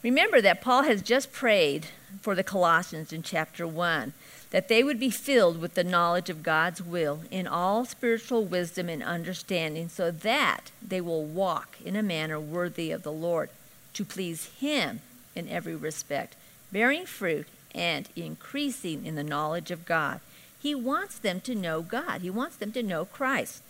Remember 0.06 0.40
that 0.40 0.60
Paul 0.60 0.84
has 0.84 1.02
just 1.02 1.32
prayed 1.32 1.86
for 2.20 2.36
the 2.36 2.44
Colossians 2.44 3.12
in 3.12 3.24
chapter 3.24 3.66
1 3.66 4.12
that 4.50 4.68
they 4.68 4.84
would 4.84 5.00
be 5.00 5.10
filled 5.10 5.60
with 5.60 5.74
the 5.74 5.82
knowledge 5.82 6.30
of 6.30 6.44
God's 6.44 6.80
will 6.80 7.22
in 7.28 7.48
all 7.48 7.84
spiritual 7.84 8.44
wisdom 8.44 8.88
and 8.88 9.02
understanding, 9.02 9.88
so 9.88 10.12
that 10.12 10.70
they 10.80 11.00
will 11.00 11.24
walk 11.24 11.78
in 11.84 11.96
a 11.96 12.04
manner 12.04 12.38
worthy 12.38 12.92
of 12.92 13.02
the 13.02 13.10
Lord, 13.10 13.50
to 13.94 14.04
please 14.04 14.46
Him 14.60 15.00
in 15.34 15.48
every 15.48 15.74
respect, 15.74 16.36
bearing 16.70 17.04
fruit 17.04 17.48
and 17.74 18.08
increasing 18.14 19.04
in 19.04 19.16
the 19.16 19.24
knowledge 19.24 19.72
of 19.72 19.86
God. 19.86 20.20
He 20.62 20.72
wants 20.72 21.18
them 21.18 21.40
to 21.40 21.54
know 21.56 21.82
God, 21.82 22.20
He 22.20 22.30
wants 22.30 22.54
them 22.54 22.70
to 22.70 22.82
know 22.84 23.06
Christ. 23.06 23.60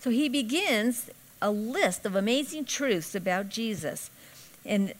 So 0.00 0.10
he 0.10 0.28
begins 0.28 1.08
a 1.40 1.50
list 1.50 2.04
of 2.04 2.14
amazing 2.14 2.66
truths 2.66 3.14
about 3.14 3.48
Jesus. 3.48 4.10
And 4.66 4.92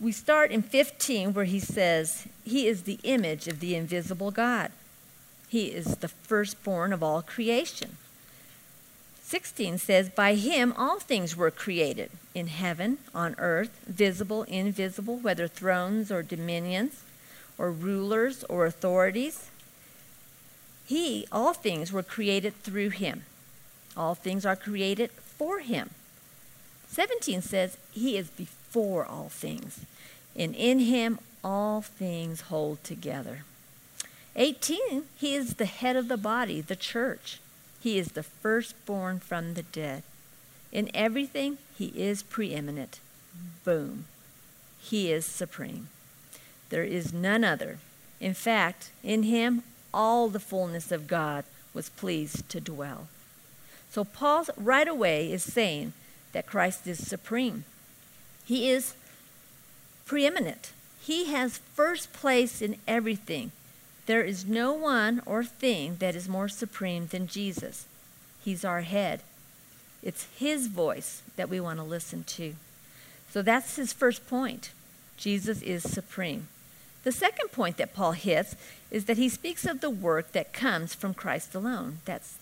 we 0.00 0.12
start 0.12 0.50
in 0.50 0.62
15 0.62 1.34
where 1.34 1.44
he 1.44 1.60
says, 1.60 2.26
He 2.44 2.66
is 2.66 2.82
the 2.82 2.98
image 3.02 3.48
of 3.48 3.60
the 3.60 3.74
invisible 3.74 4.30
God. 4.30 4.72
He 5.48 5.66
is 5.66 5.96
the 5.96 6.08
firstborn 6.08 6.92
of 6.92 7.02
all 7.02 7.22
creation. 7.22 7.96
16 9.22 9.78
says, 9.78 10.08
By 10.08 10.34
him 10.34 10.74
all 10.76 10.98
things 10.98 11.36
were 11.36 11.50
created, 11.50 12.10
in 12.34 12.48
heaven, 12.48 12.98
on 13.14 13.34
earth, 13.38 13.78
visible, 13.86 14.44
invisible, 14.44 15.18
whether 15.18 15.46
thrones 15.46 16.10
or 16.10 16.22
dominions, 16.22 17.04
or 17.58 17.70
rulers 17.70 18.42
or 18.44 18.66
authorities. 18.66 19.50
He, 20.86 21.26
all 21.30 21.52
things 21.52 21.92
were 21.92 22.02
created 22.02 22.56
through 22.62 22.90
him 22.90 23.22
all 23.96 24.14
things 24.14 24.46
are 24.46 24.56
created 24.56 25.10
for 25.10 25.60
him. 25.60 25.90
17 26.88 27.42
says, 27.42 27.76
He 27.92 28.16
is 28.16 28.30
before 28.30 28.59
all 28.74 29.28
things, 29.28 29.80
and 30.36 30.54
in 30.54 30.80
him 30.80 31.18
all 31.42 31.80
things 31.80 32.42
hold 32.42 32.82
together. 32.84 33.44
18, 34.36 35.04
He 35.16 35.34
is 35.34 35.54
the 35.54 35.66
head 35.66 35.96
of 35.96 36.08
the 36.08 36.16
body, 36.16 36.60
the 36.60 36.76
church. 36.76 37.40
He 37.82 37.98
is 37.98 38.12
the 38.12 38.22
firstborn 38.22 39.18
from 39.20 39.54
the 39.54 39.62
dead. 39.62 40.02
In 40.70 40.90
everything, 40.94 41.58
He 41.76 41.86
is 41.96 42.22
preeminent. 42.22 43.00
Boom. 43.64 44.04
He 44.80 45.10
is 45.10 45.26
supreme. 45.26 45.88
There 46.68 46.84
is 46.84 47.12
none 47.12 47.42
other. 47.42 47.78
In 48.20 48.34
fact, 48.34 48.90
in 49.02 49.24
Him, 49.24 49.62
all 49.92 50.28
the 50.28 50.38
fullness 50.40 50.92
of 50.92 51.08
God 51.08 51.44
was 51.74 51.88
pleased 51.88 52.48
to 52.50 52.60
dwell. 52.60 53.08
So 53.90 54.04
Paul 54.04 54.46
right 54.56 54.86
away 54.86 55.32
is 55.32 55.42
saying 55.42 55.92
that 56.32 56.46
Christ 56.46 56.86
is 56.86 57.04
supreme. 57.04 57.64
He 58.44 58.70
is 58.70 58.94
preeminent. 60.06 60.72
He 61.00 61.26
has 61.26 61.58
first 61.74 62.12
place 62.12 62.60
in 62.60 62.76
everything. 62.86 63.52
There 64.06 64.22
is 64.22 64.44
no 64.44 64.72
one 64.72 65.22
or 65.24 65.44
thing 65.44 65.96
that 66.00 66.16
is 66.16 66.28
more 66.28 66.48
supreme 66.48 67.06
than 67.06 67.26
Jesus. 67.26 67.86
He's 68.44 68.64
our 68.64 68.80
head. 68.82 69.20
It's 70.02 70.26
His 70.36 70.66
voice 70.66 71.22
that 71.36 71.48
we 71.48 71.60
want 71.60 71.78
to 71.78 71.84
listen 71.84 72.24
to. 72.24 72.54
So 73.30 73.42
that's 73.42 73.76
his 73.76 73.92
first 73.92 74.28
point. 74.28 74.72
Jesus 75.16 75.62
is 75.62 75.88
supreme. 75.88 76.48
The 77.04 77.12
second 77.12 77.52
point 77.52 77.76
that 77.76 77.94
Paul 77.94 78.12
hits 78.12 78.56
is 78.90 79.04
that 79.06 79.16
he 79.16 79.28
speaks 79.28 79.64
of 79.64 79.80
the 79.80 79.90
work 79.90 80.32
that 80.32 80.52
comes 80.52 80.94
from 80.94 81.14
Christ 81.14 81.54
alone. 81.54 81.98
That's 82.04 82.38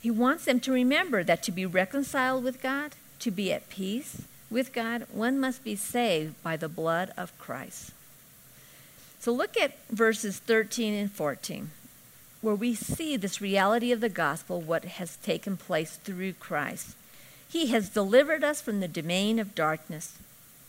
he 0.00 0.10
wants 0.10 0.44
them 0.44 0.60
to 0.60 0.72
remember 0.72 1.24
that 1.24 1.42
to 1.42 1.52
be 1.52 1.66
reconciled 1.66 2.44
with 2.44 2.62
God, 2.62 2.92
to 3.18 3.30
be 3.30 3.52
at 3.52 3.68
peace 3.68 4.22
with 4.50 4.72
God, 4.72 5.06
one 5.12 5.38
must 5.38 5.64
be 5.64 5.76
saved 5.76 6.40
by 6.42 6.56
the 6.56 6.68
blood 6.68 7.12
of 7.16 7.36
Christ. 7.38 7.92
So 9.20 9.32
look 9.32 9.56
at 9.56 9.78
verses 9.88 10.38
13 10.38 10.94
and 10.94 11.10
14, 11.10 11.70
where 12.40 12.54
we 12.54 12.74
see 12.74 13.16
this 13.16 13.40
reality 13.40 13.92
of 13.92 14.00
the 14.00 14.08
gospel, 14.08 14.60
what 14.60 14.84
has 14.84 15.16
taken 15.16 15.56
place 15.56 15.96
through 15.96 16.34
Christ. 16.34 16.94
He 17.48 17.68
has 17.68 17.88
delivered 17.88 18.44
us 18.44 18.60
from 18.60 18.80
the 18.80 18.88
domain 18.88 19.38
of 19.38 19.54
darkness 19.54 20.18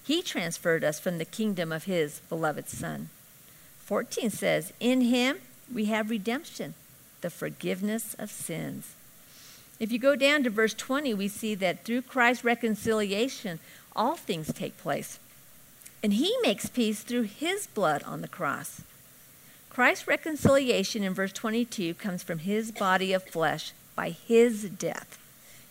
he 0.10 0.24
transferred 0.24 0.84
us 0.84 1.00
from 1.00 1.20
the 1.20 1.24
kingdom 1.24 1.72
of 1.72 1.84
his 1.84 2.22
beloved 2.30 2.68
Son. 2.68 3.10
14 3.86 4.32
says, 4.32 4.74
In 4.80 5.02
him 5.02 5.38
we 5.72 5.86
have 5.86 6.10
redemption, 6.10 6.74
the 7.22 7.30
forgiveness 7.30 8.16
of 8.18 8.32
sins. 8.32 8.96
If 9.80 9.92
you 9.92 10.00
go 10.00 10.16
down 10.16 10.44
to 10.44 10.50
verse 10.50 10.74
20, 10.74 11.14
we 11.14 11.28
see 11.28 11.56
that 11.56 11.86
through 11.86 12.02
Christ's 12.02 12.44
reconciliation, 12.44 13.60
all 13.96 14.16
things 14.16 14.52
take 14.54 14.78
place. 14.78 15.20
And 16.04 16.14
he 16.14 16.36
makes 16.42 16.68
peace 16.68 17.02
through 17.02 17.24
his 17.24 17.68
blood 17.68 18.04
on 18.04 18.22
the 18.22 18.28
cross. 18.28 18.82
Christ's 19.70 20.08
reconciliation 20.08 21.04
in 21.04 21.14
verse 21.14 21.32
22 21.32 21.94
comes 21.94 22.24
from 22.24 22.40
his 22.40 22.72
body 22.72 23.14
of 23.14 23.24
flesh 23.24 23.72
by 23.96 24.10
his 24.10 24.64
death 24.70 25.18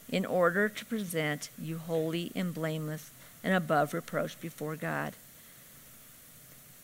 in 0.09 0.25
order 0.25 0.69
to 0.69 0.85
present 0.87 1.51
you 1.59 1.79
holy 1.79 2.33
and 2.35 2.55
blameless 2.55 3.11
and 3.45 3.55
above 3.55 3.93
reproach 3.93 4.41
before 4.41 4.77
God. 4.77 5.15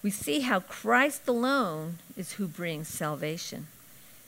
We 0.03 0.11
see 0.11 0.41
how 0.41 0.61
Christ 0.61 1.27
alone 1.27 1.99
is 2.17 2.33
who 2.33 2.47
brings 2.47 2.89
salvation. 2.89 3.69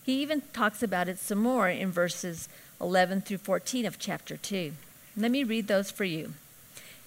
He 0.07 0.23
even 0.23 0.43
talks 0.53 0.85
about 0.85 1.09
it 1.09 1.19
some 1.19 1.39
more 1.39 1.69
in 1.69 1.91
verses 1.91 2.49
11 2.81 3.23
through 3.23 3.39
14 3.39 3.85
of 3.85 3.99
chapter 3.99 4.37
2. 4.37 4.73
Let 5.17 5.33
me 5.33 5.43
read 5.43 5.67
those 5.67 5.91
for 5.91 6.05
you. 6.05 6.35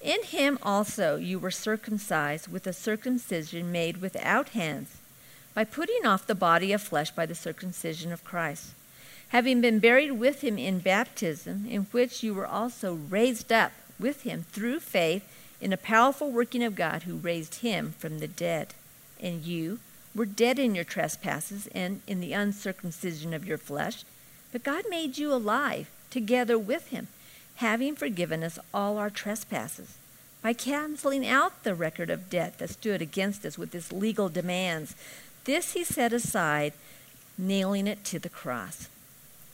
In 0.01 0.21
him 0.23 0.59
also 0.62 1.15
you 1.15 1.39
were 1.39 1.49
circumcised 1.49 2.51
with 2.51 2.67
a 2.67 2.73
circumcision 2.73 3.71
made 3.71 4.01
without 4.01 4.49
hands, 4.49 4.97
by 5.53 5.63
putting 5.63 6.05
off 6.05 6.27
the 6.27 6.35
body 6.35 6.73
of 6.73 6.81
flesh 6.81 7.09
by 7.12 7.25
the 7.25 7.35
circumcision 7.35 8.12
of 8.12 8.25
Christ, 8.25 8.71
having 9.29 9.62
been 9.62 9.79
buried 9.79 10.12
with 10.12 10.41
him 10.43 10.57
in 10.57 10.79
baptism, 10.79 11.65
in 11.69 11.83
which 11.91 12.21
you 12.21 12.33
were 12.33 12.47
also 12.47 12.95
raised 12.95 13.49
up 13.49 13.71
with 13.97 14.23
him 14.23 14.43
through 14.51 14.81
faith 14.81 15.23
in 15.62 15.71
a 15.71 15.77
powerful 15.77 16.31
working 16.31 16.63
of 16.63 16.75
God 16.75 17.03
who 17.03 17.15
raised 17.15 17.55
him 17.55 17.93
from 17.97 18.19
the 18.19 18.27
dead. 18.27 18.73
And 19.21 19.43
you 19.43 19.79
were 20.15 20.26
dead 20.26 20.60
in 20.60 20.76
your 20.76 20.84
trespasses 20.84 21.67
and 21.67 22.02
in 22.08 22.19
the 22.19 22.34
uncircumcision 22.34 23.34
of 23.34 23.45
your 23.45 23.58
flesh, 23.58 24.04
but 24.52 24.63
God 24.63 24.86
made 24.89 25.17
you 25.17 25.34
alive 25.34 25.89
together 26.10 26.58
with 26.58 26.88
him, 26.88 27.08
having 27.58 27.95
forgiven 27.95 28.43
us 28.43 28.58
all 28.74 28.98
our 28.98 29.10
trespasses 29.10 29.98
by 30.41 30.54
canceling 30.54 31.28
out 31.28 31.63
the 31.63 31.76
record 31.76 32.10
of 32.10 32.30
debt 32.30 32.58
that 32.58 32.69
stood 32.69 33.02
against 33.02 33.45
us 33.45 33.58
with 33.58 33.76
its 33.76 33.91
legal 33.91 34.30
demands. 34.30 34.95
This 35.43 35.74
he 35.74 35.84
set 35.84 36.13
aside, 36.13 36.74
nailing 37.38 37.88
it 37.88 38.04
to 38.06 38.19
the 38.19 38.30
cross. 38.30 38.89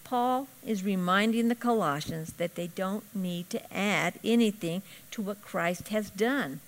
Paul 0.04 0.48
is 0.66 0.84
reminding 0.84 1.48
the 1.48 1.56
Colossians 1.56 2.34
that 2.34 2.56
they 2.56 2.68
don't 2.68 3.04
need 3.16 3.50
to 3.50 3.74
add 3.76 4.20
anything 4.24 4.84
to 5.12 5.22
what 5.22 5.42
Christ 5.42 5.88
has 5.88 6.12
done. 6.12 6.60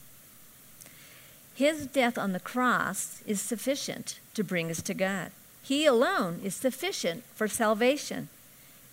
His 1.58 1.88
death 1.88 2.20
on 2.20 2.34
the 2.34 2.40
cross 2.40 3.24
is 3.26 3.42
sufficient 3.42 4.20
to 4.36 4.44
bring 4.44 4.70
us 4.70 4.80
to 4.84 4.94
God. 4.94 5.32
He 5.64 5.88
alone 5.88 6.40
is 6.44 6.54
sufficient 6.54 7.24
for 7.34 7.48
salvation. 7.48 8.30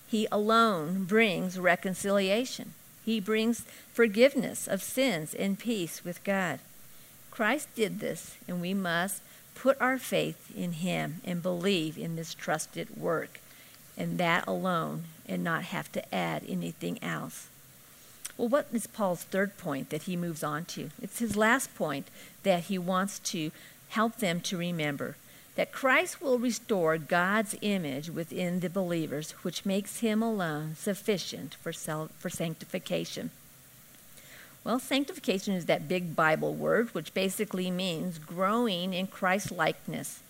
He 0.06 0.26
alone 0.32 1.04
brings 1.04 1.58
reconciliation. 1.58 2.72
He 3.04 3.20
brings 3.20 3.66
forgiveness 3.92 4.66
of 4.66 4.82
sins 4.82 5.34
and 5.34 5.58
peace 5.58 6.06
with 6.06 6.24
God. 6.24 6.58
Christ 7.30 7.68
did 7.74 8.00
this, 8.00 8.36
and 8.48 8.62
we 8.62 8.72
must 8.72 9.20
put 9.54 9.78
our 9.78 9.98
faith 9.98 10.50
in 10.56 10.72
Him 10.72 11.20
and 11.22 11.42
believe 11.42 11.98
in 11.98 12.16
this 12.16 12.32
trusted 12.32 12.96
work 12.96 13.40
and 13.94 14.16
that 14.16 14.48
alone 14.48 15.04
and 15.28 15.44
not 15.44 15.64
have 15.64 15.92
to 15.92 16.14
add 16.14 16.42
anything 16.48 16.98
else. 17.04 17.48
Well, 18.36 18.48
what 18.48 18.66
is 18.72 18.86
Paul's 18.86 19.22
third 19.22 19.56
point 19.58 19.90
that 19.90 20.02
he 20.02 20.16
moves 20.16 20.42
on 20.42 20.64
to? 20.66 20.90
It's 21.00 21.20
his 21.20 21.36
last 21.36 21.74
point 21.74 22.08
that 22.42 22.64
he 22.64 22.78
wants 22.78 23.18
to 23.20 23.52
help 23.90 24.16
them 24.16 24.40
to 24.40 24.56
remember 24.56 25.16
that 25.54 25.72
Christ 25.72 26.20
will 26.20 26.38
restore 26.38 26.98
God's 26.98 27.54
image 27.62 28.10
within 28.10 28.60
the 28.60 28.68
believers, 28.68 29.32
which 29.42 29.64
makes 29.64 30.00
him 30.00 30.22
alone 30.22 30.74
sufficient 30.76 31.54
for, 31.54 31.72
self, 31.72 32.10
for 32.18 32.28
sanctification. 32.28 33.30
Well, 34.64 34.80
sanctification 34.80 35.54
is 35.54 35.66
that 35.66 35.88
big 35.88 36.16
Bible 36.16 36.54
word, 36.54 36.92
which 36.94 37.14
basically 37.14 37.70
means 37.70 38.18
growing 38.18 38.94
in 38.94 39.06
Christ 39.06 39.52
likeness. 39.52 40.20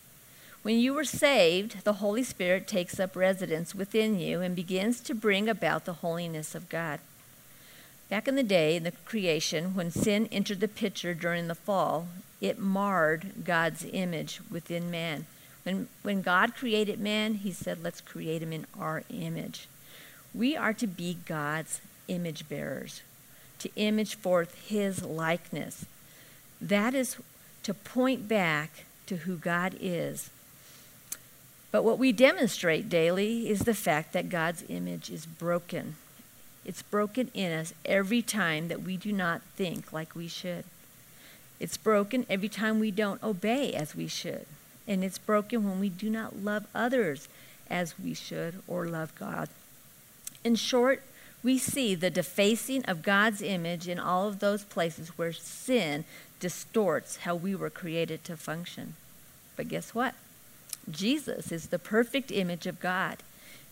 When 0.62 0.78
you 0.78 0.92
were 0.92 1.04
saved, 1.04 1.84
the 1.84 1.94
Holy 1.94 2.22
Spirit 2.22 2.66
takes 2.66 2.98
up 2.98 3.16
residence 3.16 3.74
within 3.74 4.18
you 4.18 4.40
and 4.40 4.56
begins 4.56 5.00
to 5.02 5.14
bring 5.14 5.48
about 5.48 5.84
the 5.84 5.92
holiness 5.94 6.54
of 6.54 6.68
God. 6.68 7.00
Back 8.08 8.28
in 8.28 8.36
the 8.36 8.42
day, 8.42 8.76
in 8.76 8.84
the 8.84 8.92
creation, 8.92 9.74
when 9.74 9.90
sin 9.90 10.28
entered 10.30 10.60
the 10.60 10.68
picture 10.68 11.14
during 11.14 11.48
the 11.48 11.54
fall, 11.54 12.08
it 12.40 12.58
marred 12.58 13.44
God's 13.44 13.86
image 13.92 14.40
within 14.50 14.90
man. 14.90 15.26
When, 15.62 15.88
when 16.02 16.22
God 16.22 16.54
created 16.54 17.00
man, 17.00 17.34
he 17.34 17.52
said, 17.52 17.82
Let's 17.82 18.00
create 18.00 18.42
him 18.42 18.52
in 18.52 18.66
our 18.78 19.02
image. 19.08 19.68
We 20.34 20.56
are 20.56 20.74
to 20.74 20.86
be 20.86 21.18
God's 21.26 21.80
image 22.08 22.48
bearers, 22.48 23.02
to 23.60 23.70
image 23.76 24.16
forth 24.16 24.66
his 24.66 25.02
likeness. 25.02 25.86
That 26.60 26.94
is 26.94 27.16
to 27.62 27.72
point 27.72 28.28
back 28.28 28.84
to 29.06 29.18
who 29.18 29.36
God 29.36 29.76
is 29.80 30.30
but 31.74 31.82
what 31.82 31.98
we 31.98 32.12
demonstrate 32.12 32.88
daily 32.88 33.50
is 33.50 33.62
the 33.62 33.74
fact 33.74 34.12
that 34.12 34.28
God's 34.28 34.62
image 34.68 35.10
is 35.10 35.26
broken. 35.26 35.96
It's 36.64 36.82
broken 36.82 37.30
in 37.34 37.52
us 37.52 37.74
every 37.84 38.22
time 38.22 38.68
that 38.68 38.82
we 38.82 38.96
do 38.96 39.12
not 39.12 39.42
think 39.56 39.92
like 39.92 40.14
we 40.14 40.28
should. 40.28 40.64
It's 41.60 41.76
broken 41.76 42.26
every 42.28 42.48
time 42.48 42.80
we 42.80 42.90
don't 42.90 43.22
obey 43.22 43.72
as 43.72 43.94
we 43.94 44.08
should. 44.08 44.46
And 44.86 45.04
it's 45.04 45.18
broken 45.18 45.64
when 45.64 45.80
we 45.80 45.88
do 45.88 46.10
not 46.10 46.36
love 46.36 46.66
others 46.74 47.28
as 47.70 47.98
we 47.98 48.14
should 48.14 48.62
or 48.66 48.86
love 48.86 49.14
God. 49.18 49.48
In 50.42 50.56
short, 50.56 51.02
we 51.42 51.58
see 51.58 51.94
the 51.94 52.10
defacing 52.10 52.84
of 52.86 53.02
God's 53.02 53.42
image 53.42 53.88
in 53.88 53.98
all 53.98 54.28
of 54.28 54.40
those 54.40 54.64
places 54.64 55.10
where 55.18 55.32
sin 55.32 56.04
distorts 56.40 57.18
how 57.18 57.34
we 57.34 57.54
were 57.54 57.70
created 57.70 58.24
to 58.24 58.36
function. 58.36 58.94
But 59.56 59.68
guess 59.68 59.94
what? 59.94 60.14
Jesus 60.90 61.52
is 61.52 61.68
the 61.68 61.78
perfect 61.78 62.30
image 62.30 62.66
of 62.66 62.80
God 62.80 63.18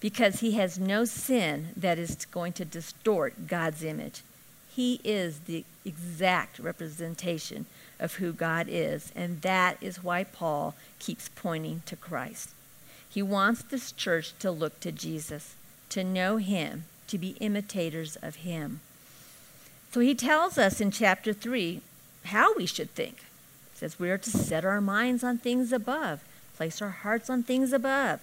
because 0.03 0.41
he 0.41 0.53
has 0.53 0.81
no 0.81 1.05
sin 1.05 1.69
that 1.77 1.97
is 1.97 2.27
going 2.27 2.53
to 2.53 2.65
distort 2.65 3.47
God's 3.47 3.85
image. 3.85 4.23
He 4.75 5.01
is 5.05 5.41
the 5.41 5.65
exact 5.85 6.59
representation 6.59 7.67
of 8.01 8.17
who 8.17 8.33
God 8.33 8.67
is, 8.69 9.13
and 9.15 9.41
that 9.43 9.77
is 9.81 10.03
why 10.03 10.25
Paul 10.25 10.75
keeps 10.99 11.29
pointing 11.29 11.83
to 11.87 11.95
Christ. 11.95 12.51
He 13.09 13.23
wants 13.23 13.63
this 13.63 13.93
church 13.93 14.35
to 14.41 14.51
look 14.51 14.81
to 14.81 14.91
Jesus, 14.91 15.55
to 15.91 16.03
know 16.03 16.39
him, 16.39 16.85
to 17.07 17.17
be 17.17 17.37
imitators 17.39 18.17
of 18.17 18.37
him. 18.37 18.81
So 19.93 20.01
he 20.01 20.17
tells 20.17 20.59
us 20.59 20.81
in 20.81 20.91
chapter 20.91 21.33
3 21.33 21.81
how 22.25 22.57
we 22.57 22.67
should 22.67 22.91
think. 22.91 23.19
He 23.73 23.79
says 23.79 24.01
we 24.01 24.11
are 24.11 24.19
to 24.19 24.31
set 24.31 24.65
our 24.65 24.81
minds 24.81 25.23
on 25.23 25.39
things 25.39 25.73
above 25.73 26.25
place 26.63 26.81
our 26.81 26.91
hearts 26.91 27.29
on 27.29 27.43
things 27.43 27.73
above. 27.73 28.21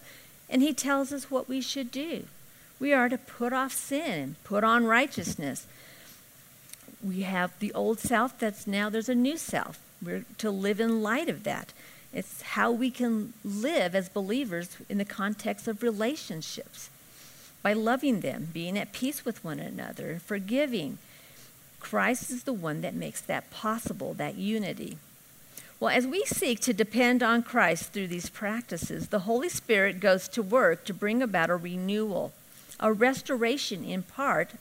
And 0.49 0.61
he 0.61 0.73
tells 0.73 1.13
us 1.13 1.29
what 1.29 1.47
we 1.47 1.61
should 1.61 1.91
do. 1.91 2.25
We 2.79 2.93
are 2.93 3.09
to 3.09 3.17
put 3.17 3.53
off 3.53 3.73
sin, 3.73 4.35
put 4.43 4.63
on 4.63 4.85
righteousness. 4.85 5.67
We 7.03 7.21
have 7.21 7.57
the 7.59 7.73
old 7.73 7.99
self 7.99 8.37
that's 8.39 8.65
now 8.65 8.89
there's 8.89 9.09
a 9.09 9.15
new 9.15 9.37
self. 9.37 9.79
We're 10.01 10.25
to 10.37 10.49
live 10.49 10.79
in 10.79 11.03
light 11.03 11.29
of 11.29 11.43
that. 11.43 11.73
It's 12.13 12.41
how 12.41 12.71
we 12.71 12.89
can 12.89 13.33
live 13.43 13.93
as 13.93 14.09
believers 14.09 14.77
in 14.87 14.97
the 14.97 15.05
context 15.05 15.67
of 15.67 15.83
relationships 15.83 16.89
by 17.61 17.73
loving 17.73 18.21
them, 18.21 18.47
being 18.51 18.77
at 18.77 18.93
peace 18.93 19.25
with 19.25 19.43
one 19.43 19.59
another, 19.59 20.19
forgiving. 20.25 20.97
Christ 21.79 22.31
is 22.31 22.43
the 22.43 22.53
one 22.53 22.81
that 22.81 22.95
makes 22.95 23.21
that 23.21 23.51
possible, 23.51 24.13
that 24.15 24.35
unity. 24.35 24.97
Well, 25.79 25.95
as 25.95 26.05
we 26.05 26.25
seek 26.25 26.59
to 26.61 26.73
depend 26.73 27.23
on 27.23 27.41
Christ 27.41 27.93
through 27.93 28.07
these 28.07 28.29
practices, 28.29 29.07
the 29.07 29.19
Holy 29.19 29.47
Spirit 29.47 30.01
goes 30.01 30.27
to 30.29 30.43
work 30.43 30.83
to 30.85 30.93
bring 30.93 31.21
about 31.21 31.49
a 31.49 31.55
renewal, 31.55 32.33
a 32.81 32.91
restoration 32.91 33.85
in 33.85 34.03
part 34.03 34.51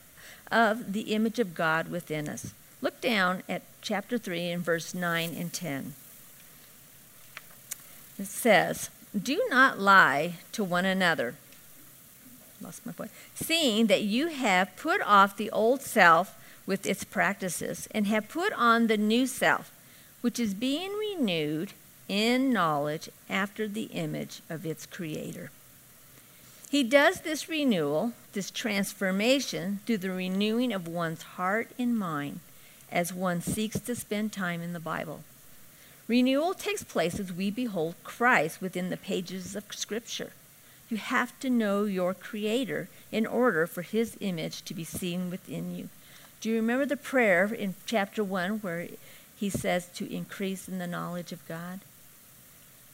of 0.49 0.93
the 0.93 1.13
image 1.13 1.37
of 1.37 1.53
God 1.53 1.89
within 1.89 2.29
us. 2.29 2.53
Look 2.81 3.01
down 3.01 3.43
at 3.49 3.63
chapter 3.81 4.17
3 4.17 4.49
and 4.49 4.63
verse 4.63 4.93
9 4.93 5.35
and 5.35 5.51
10. 5.51 5.93
It 8.17 8.27
says, 8.27 8.89
Do 9.17 9.45
not 9.49 9.77
lie 9.77 10.35
to 10.53 10.63
one 10.63 10.85
another. 10.85 11.35
Lost 12.61 12.85
my 12.85 12.93
point. 12.93 13.11
Seeing 13.35 13.87
that 13.87 14.03
you 14.03 14.27
have 14.27 14.75
put 14.77 15.01
off 15.01 15.35
the 15.35 15.51
old 15.51 15.81
self 15.81 16.37
with 16.65 16.85
its 16.85 17.03
practices 17.03 17.89
and 17.91 18.07
have 18.07 18.29
put 18.29 18.53
on 18.53 18.87
the 18.87 18.97
new 18.97 19.27
self 19.27 19.71
which 20.21 20.39
is 20.39 20.53
being 20.53 20.91
renewed 20.93 21.73
in 22.07 22.51
knowledge 22.51 23.09
after 23.29 23.67
the 23.67 23.83
image 23.83 24.41
of 24.49 24.65
its 24.65 24.85
creator. 24.85 25.51
He 26.69 26.83
does 26.83 27.21
this 27.21 27.49
renewal, 27.49 28.13
this 28.33 28.51
transformation, 28.51 29.79
through 29.85 29.99
the 29.99 30.11
renewing 30.11 30.71
of 30.71 30.87
one's 30.87 31.23
heart 31.23 31.69
and 31.79 31.97
mind 31.97 32.41
as 32.91 33.13
one 33.13 33.41
seeks 33.41 33.79
to 33.79 33.95
spend 33.95 34.31
time 34.31 34.61
in 34.61 34.73
the 34.73 34.79
Bible. 34.79 35.21
Renewal 36.07 36.53
takes 36.53 36.83
place 36.83 37.19
as 37.19 37.31
we 37.31 37.51
behold 37.51 37.95
Christ 38.03 38.61
within 38.61 38.89
the 38.89 38.97
pages 38.97 39.55
of 39.55 39.63
Scripture. 39.71 40.31
You 40.89 40.97
have 40.97 41.39
to 41.39 41.51
know 41.51 41.85
your 41.85 42.15
Creator 42.15 42.89
in 43.11 43.27
order 43.27 43.67
for 43.67 43.83
His 43.83 44.17
image 44.19 44.63
to 44.63 44.73
be 44.73 44.83
seen 44.83 45.29
within 45.29 45.75
you. 45.75 45.89
Do 46.41 46.49
you 46.49 46.55
remember 46.55 46.85
the 46.85 46.97
prayer 46.97 47.45
in 47.45 47.75
chapter 47.85 48.23
1 48.23 48.59
where 48.59 48.87
he 49.39 49.49
says 49.49 49.87
to 49.95 50.13
increase 50.13 50.67
in 50.67 50.79
the 50.79 50.87
knowledge 50.87 51.31
of 51.31 51.47
God. 51.47 51.79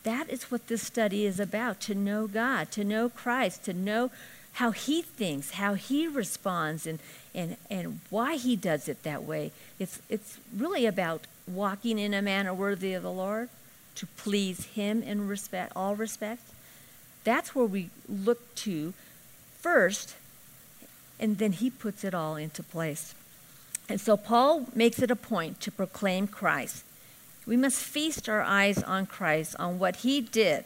That 0.03 0.29
is 0.29 0.51
what 0.51 0.67
this 0.67 0.83
study 0.83 1.25
is 1.25 1.39
about 1.39 1.81
to 1.81 1.95
know 1.95 2.27
God, 2.27 2.71
to 2.71 2.83
know 2.83 3.09
Christ, 3.09 3.63
to 3.65 3.73
know 3.73 4.11
how 4.53 4.69
he 4.69 5.01
thinks, 5.01 5.51
how 5.51 5.73
he 5.73 6.07
responds, 6.07 6.85
and, 6.85 6.99
and, 7.33 7.57
and 7.69 7.99
why 8.11 8.35
he 8.35 8.55
does 8.55 8.87
it 8.87 9.01
that 9.01 9.23
way. 9.23 9.51
It's, 9.79 9.99
it's 10.07 10.37
really 10.55 10.85
about 10.85 11.25
walking 11.47 11.97
in 11.97 12.13
a 12.13 12.21
manner 12.21 12.53
worthy 12.53 12.93
of 12.93 13.01
the 13.01 13.11
Lord, 13.11 13.49
to 13.95 14.05
please 14.05 14.65
him 14.65 15.01
in 15.01 15.27
respect, 15.27 15.73
all 15.75 15.95
respects. 15.95 16.51
That's 17.23 17.55
where 17.55 17.65
we 17.65 17.89
look 18.07 18.53
to 18.55 18.93
first, 19.59 20.15
and 21.19 21.39
then 21.39 21.53
he 21.53 21.71
puts 21.71 22.03
it 22.03 22.13
all 22.13 22.35
into 22.35 22.61
place. 22.61 23.15
And 23.87 24.01
so 24.01 24.17
Paul 24.17 24.67
makes 24.73 24.99
it 24.99 25.11
a 25.11 25.15
point 25.15 25.59
to 25.61 25.71
proclaim 25.71 26.27
Christ. 26.27 26.83
We 27.45 27.57
must 27.57 27.83
feast 27.83 28.27
our 28.27 28.41
eyes 28.41 28.81
on 28.81 29.05
Christ, 29.05 29.55
on 29.59 29.77
what 29.77 29.97
he 29.97 30.21
did. 30.21 30.65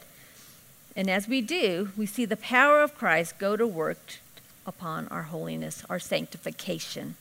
And 0.96 1.10
as 1.10 1.28
we 1.28 1.40
do, 1.40 1.90
we 1.96 2.06
see 2.06 2.24
the 2.24 2.36
power 2.36 2.80
of 2.82 2.96
Christ 2.96 3.38
go 3.38 3.56
to 3.56 3.66
work 3.66 4.18
upon 4.66 5.08
our 5.08 5.24
holiness, 5.24 5.84
our 5.90 5.98
sanctification. 5.98 7.16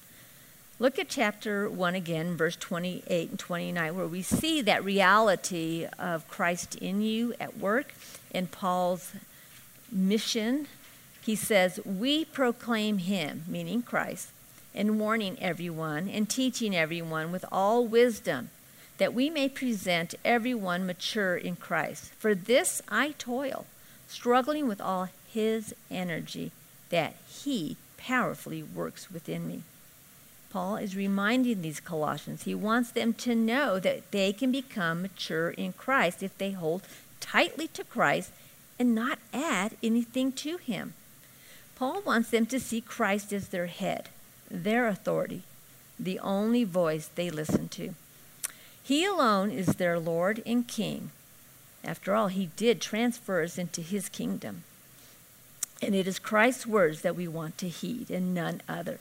Look 0.80 0.98
at 0.98 1.10
chapter 1.10 1.70
1 1.70 1.94
again, 1.94 2.38
verse 2.38 2.56
28 2.56 3.30
and 3.32 3.40
29, 3.40 3.96
where 3.98 4.08
we 4.08 4.22
see 4.22 4.62
that 4.62 4.84
reality 4.84 5.88
of 5.98 6.26
Christ 6.30 6.76
in 6.76 7.02
you 7.02 7.34
at 7.38 7.58
work 7.58 7.94
in 8.32 8.48
Paul's 8.48 9.12
mission. 9.92 10.68
He 11.22 11.36
says, 11.36 11.82
We 11.84 12.24
proclaim 12.24 13.00
him, 13.00 13.44
meaning 13.46 13.82
Christ, 13.82 14.30
and 14.74 15.00
warning 15.00 15.38
everyone 15.42 16.08
and 16.08 16.30
teaching 16.30 16.76
everyone 16.76 17.32
with 17.32 17.46
all 17.52 17.86
wisdom, 17.86 18.50
that 18.98 19.14
we 19.14 19.30
may 19.30 19.50
present 19.50 20.16
everyone 20.24 20.86
mature 20.86 21.36
in 21.36 21.56
Christ. 21.56 22.12
For 22.20 22.36
this 22.36 22.82
I 22.90 23.16
toil, 23.18 23.66
struggling 24.08 24.68
with 24.68 24.82
all 24.82 25.10
his 25.32 25.74
energy 25.90 26.52
that 26.90 27.16
he 27.28 27.78
powerfully 27.98 28.64
works 28.64 29.12
within 29.12 29.48
me. 29.48 29.64
Paul 30.50 30.78
is 30.78 30.96
reminding 30.96 31.62
these 31.62 31.80
Colossians, 31.80 32.44
he 32.44 32.56
wants 32.56 32.92
them 32.92 33.14
to 33.14 33.36
know 33.36 33.80
that 33.80 34.12
they 34.12 34.34
can 34.34 34.52
become 34.52 35.04
mature 35.04 35.52
in 35.52 35.74
Christ 35.74 36.24
if 36.24 36.36
they 36.38 36.52
hold 36.52 36.82
tightly 37.20 37.68
to 37.70 37.84
Christ 37.84 38.32
and 38.80 38.96
not 38.96 39.20
add 39.32 39.74
anything 39.84 40.32
to 40.32 40.58
him. 40.58 40.94
Paul 41.76 42.02
wants 42.02 42.32
them 42.32 42.46
to 42.48 42.60
see 42.60 42.82
Christ 42.82 43.32
as 43.32 43.50
their 43.50 43.68
head 43.68 44.10
their 44.50 44.88
authority, 44.88 45.44
the 46.00 46.20
only 46.20 46.64
voice 46.64 47.10
they 47.14 47.30
listen 47.30 47.70
to. 47.70 47.94
He 48.82 49.06
alone 49.06 49.52
is 49.52 49.68
their 49.68 50.00
Lord 50.00 50.42
and 50.46 50.68
King. 50.68 51.12
After 51.84 52.16
all, 52.16 52.28
he 52.28 52.50
did 52.56 52.82
transfer 52.82 53.42
us 53.44 53.58
into 53.58 53.82
his 53.82 54.10
kingdom. 54.10 54.64
And 55.82 55.96
it 55.96 56.08
is 56.08 56.20
Christ's 56.20 56.68
words 56.68 57.02
that 57.02 57.16
we 57.16 57.28
want 57.28 57.58
to 57.60 57.70
heed 57.70 58.10
and 58.10 58.34
none 58.34 58.62
other. 58.68 59.00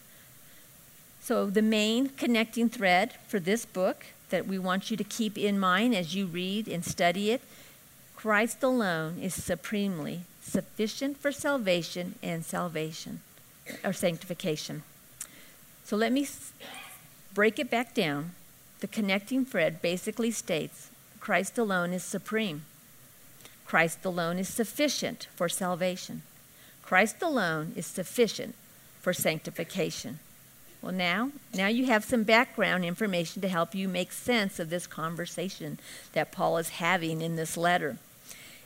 So, 1.21 1.47
the 1.47 1.63
main 1.63 2.11
connecting 2.11 2.69
thread 2.69 3.15
for 3.27 3.41
this 3.41 3.65
book 3.67 4.07
that 4.31 4.47
we 4.47 4.59
want 4.59 4.91
you 4.91 4.97
to 4.97 5.05
keep 5.05 5.37
in 5.37 5.59
mind 5.59 5.95
as 5.95 6.15
you 6.15 6.27
read 6.27 6.69
and 6.69 6.85
study 6.85 7.31
it 7.31 7.43
Christ 8.19 8.65
alone 8.65 9.21
is 9.23 9.33
supremely 9.33 10.23
sufficient 10.43 11.19
for 11.19 11.31
salvation 11.31 12.17
and 12.21 12.45
salvation 12.45 13.21
or 13.85 13.93
sanctification. 13.93 14.83
So 15.89 15.97
let 15.97 16.13
me 16.13 16.29
break 17.33 17.59
it 17.59 17.71
back 17.71 17.95
down. 17.95 18.33
The 18.81 18.87
connecting 18.87 19.47
thread 19.47 19.81
basically 19.81 20.31
states 20.31 20.91
Christ 21.19 21.57
alone 21.57 21.95
is 21.95 22.05
supreme. 22.05 22.67
Christ 23.65 24.05
alone 24.05 24.39
is 24.39 24.51
sufficient 24.51 25.29
for 25.35 25.49
salvation. 25.49 26.21
Christ 26.83 27.23
alone 27.23 27.73
is 27.75 27.87
sufficient 27.87 28.55
for 29.01 29.15
sanctification. 29.15 30.19
Well, 30.83 30.93
now, 30.93 31.31
now 31.55 31.69
you 31.69 31.87
have 31.87 32.05
some 32.05 32.23
background 32.23 32.85
information 32.85 33.41
to 33.41 33.49
help 33.49 33.75
you 33.75 33.89
make 33.89 34.13
sense 34.13 34.59
of 34.59 34.69
this 34.69 34.87
conversation 34.87 35.79
that 36.13 36.33
Paul 36.33 36.59
is 36.59 36.69
having 36.69 37.23
in 37.23 37.37
this 37.37 37.57
letter. 37.57 37.97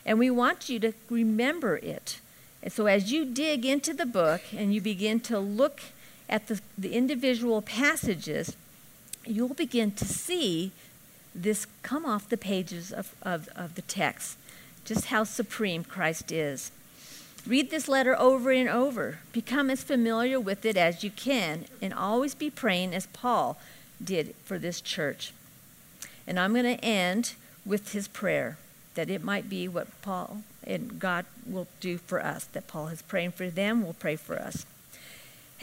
And 0.05 0.19
we 0.19 0.29
want 0.29 0.67
you 0.67 0.77
to 0.81 0.91
remember 1.09 1.77
it. 1.77 2.19
And 2.61 2.73
so 2.73 2.87
as 2.87 3.13
you 3.13 3.23
dig 3.23 3.65
into 3.65 3.93
the 3.93 4.05
book 4.05 4.41
and 4.53 4.73
you 4.73 4.81
begin 4.81 5.21
to 5.21 5.39
look 5.39 5.79
at 6.33 6.47
the, 6.47 6.59
the 6.75 6.93
individual 6.93 7.61
passages, 7.61 8.57
you'll 9.23 9.53
begin 9.53 9.91
to 9.91 10.03
see 10.03 10.71
this 11.35 11.67
come 11.83 12.07
off 12.07 12.27
the 12.27 12.37
pages 12.37 12.91
of, 12.91 13.15
of, 13.21 13.47
of 13.55 13.75
the 13.75 13.83
text, 13.83 14.35
just 14.83 15.05
how 15.05 15.23
supreme 15.23 15.83
Christ 15.83 16.31
is. 16.31 16.71
Read 17.45 17.69
this 17.69 17.87
letter 17.87 18.19
over 18.19 18.49
and 18.49 18.67
over. 18.67 19.19
Become 19.31 19.69
as 19.69 19.83
familiar 19.83 20.39
with 20.39 20.65
it 20.65 20.75
as 20.75 21.03
you 21.03 21.11
can, 21.11 21.65
and 21.83 21.93
always 21.93 22.33
be 22.33 22.49
praying 22.49 22.95
as 22.95 23.05
Paul 23.07 23.59
did 24.03 24.33
for 24.43 24.57
this 24.57 24.81
church. 24.81 25.33
And 26.25 26.39
I'm 26.39 26.53
going 26.53 26.65
to 26.65 26.83
end 26.83 27.33
with 27.63 27.91
his 27.91 28.07
prayer 28.07 28.57
that 28.95 29.09
it 29.09 29.23
might 29.23 29.49
be 29.49 29.67
what 29.67 30.01
Paul 30.01 30.41
and 30.65 30.99
God 30.99 31.25
will 31.45 31.67
do 31.79 31.99
for 31.99 32.25
us, 32.25 32.45
that 32.45 32.67
Paul 32.67 32.87
is 32.87 33.03
praying 33.03 33.33
for 33.33 33.51
them, 33.51 33.85
will 33.85 33.93
pray 33.93 34.15
for 34.15 34.39
us. 34.39 34.65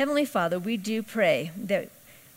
Heavenly 0.01 0.25
Father, 0.25 0.59
we 0.59 0.79
do 0.79 1.03
pray 1.03 1.51
that 1.55 1.91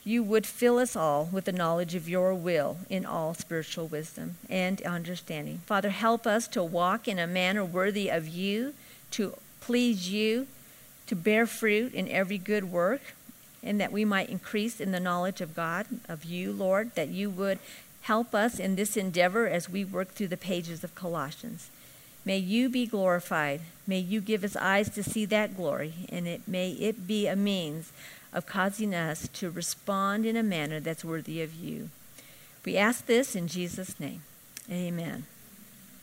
you 0.04 0.22
would 0.22 0.46
fill 0.46 0.80
us 0.80 0.98
all 0.98 1.30
with 1.32 1.46
the 1.46 1.54
knowledge 1.54 1.96
of 1.96 2.10
your 2.10 2.36
will 2.36 2.80
in 2.90 3.06
all 3.06 3.34
spiritual 3.34 3.88
wisdom 3.88 4.36
and 4.50 4.82
understanding. 4.82 5.62
Father, 5.66 5.92
help 5.92 6.28
us 6.28 6.46
to 6.50 6.62
walk 6.62 7.08
in 7.08 7.18
a 7.20 7.26
manner 7.26 7.64
worthy 7.64 8.10
of 8.10 8.28
you, 8.28 8.74
to 9.12 9.38
please 9.62 10.10
you, 10.10 10.48
to 11.08 11.16
bear 11.16 11.48
fruit 11.48 11.94
in 11.94 12.10
every 12.10 12.38
good 12.38 12.70
work, 12.70 13.16
and 13.64 13.80
that 13.80 13.94
we 13.94 14.04
might 14.04 14.30
increase 14.30 14.82
in 14.82 14.92
the 14.92 15.00
knowledge 15.00 15.40
of 15.40 15.56
God, 15.56 15.86
of 16.10 16.26
you, 16.26 16.52
Lord, 16.52 16.94
that 16.96 17.08
you 17.08 17.30
would 17.30 17.60
help 18.02 18.36
us 18.36 18.60
in 18.60 18.76
this 18.76 18.98
endeavor 18.98 19.48
as 19.48 19.70
we 19.70 19.86
work 19.86 20.10
through 20.10 20.28
the 20.28 20.36
pages 20.36 20.84
of 20.84 20.96
Colossians. 20.96 21.70
May 22.26 22.38
you 22.38 22.70
be 22.70 22.86
glorified. 22.86 23.62
May 23.86 24.00
you 24.00 24.22
give 24.22 24.44
us 24.44 24.56
eyes 24.56 24.90
to 24.92 25.04
see 25.04 25.26
that 25.26 25.58
glory, 25.58 25.94
and 26.10 26.28
it 26.28 26.48
may 26.48 26.72
it 26.72 27.06
be 27.06 27.28
a 27.28 27.36
means 27.36 27.92
of 28.32 28.46
causing 28.46 28.96
us 28.96 29.28
to 29.34 29.50
respond 29.50 30.26
in 30.26 30.38
a 30.38 30.44
manner 30.44 30.80
that's 30.80 31.04
worthy 31.04 31.42
of 31.42 31.54
you. 31.54 31.90
We 32.66 32.78
ask 32.78 33.06
this 33.06 33.36
in 33.36 33.48
Jesus' 33.48 34.00
name. 34.00 34.22
Amen. 34.72 35.26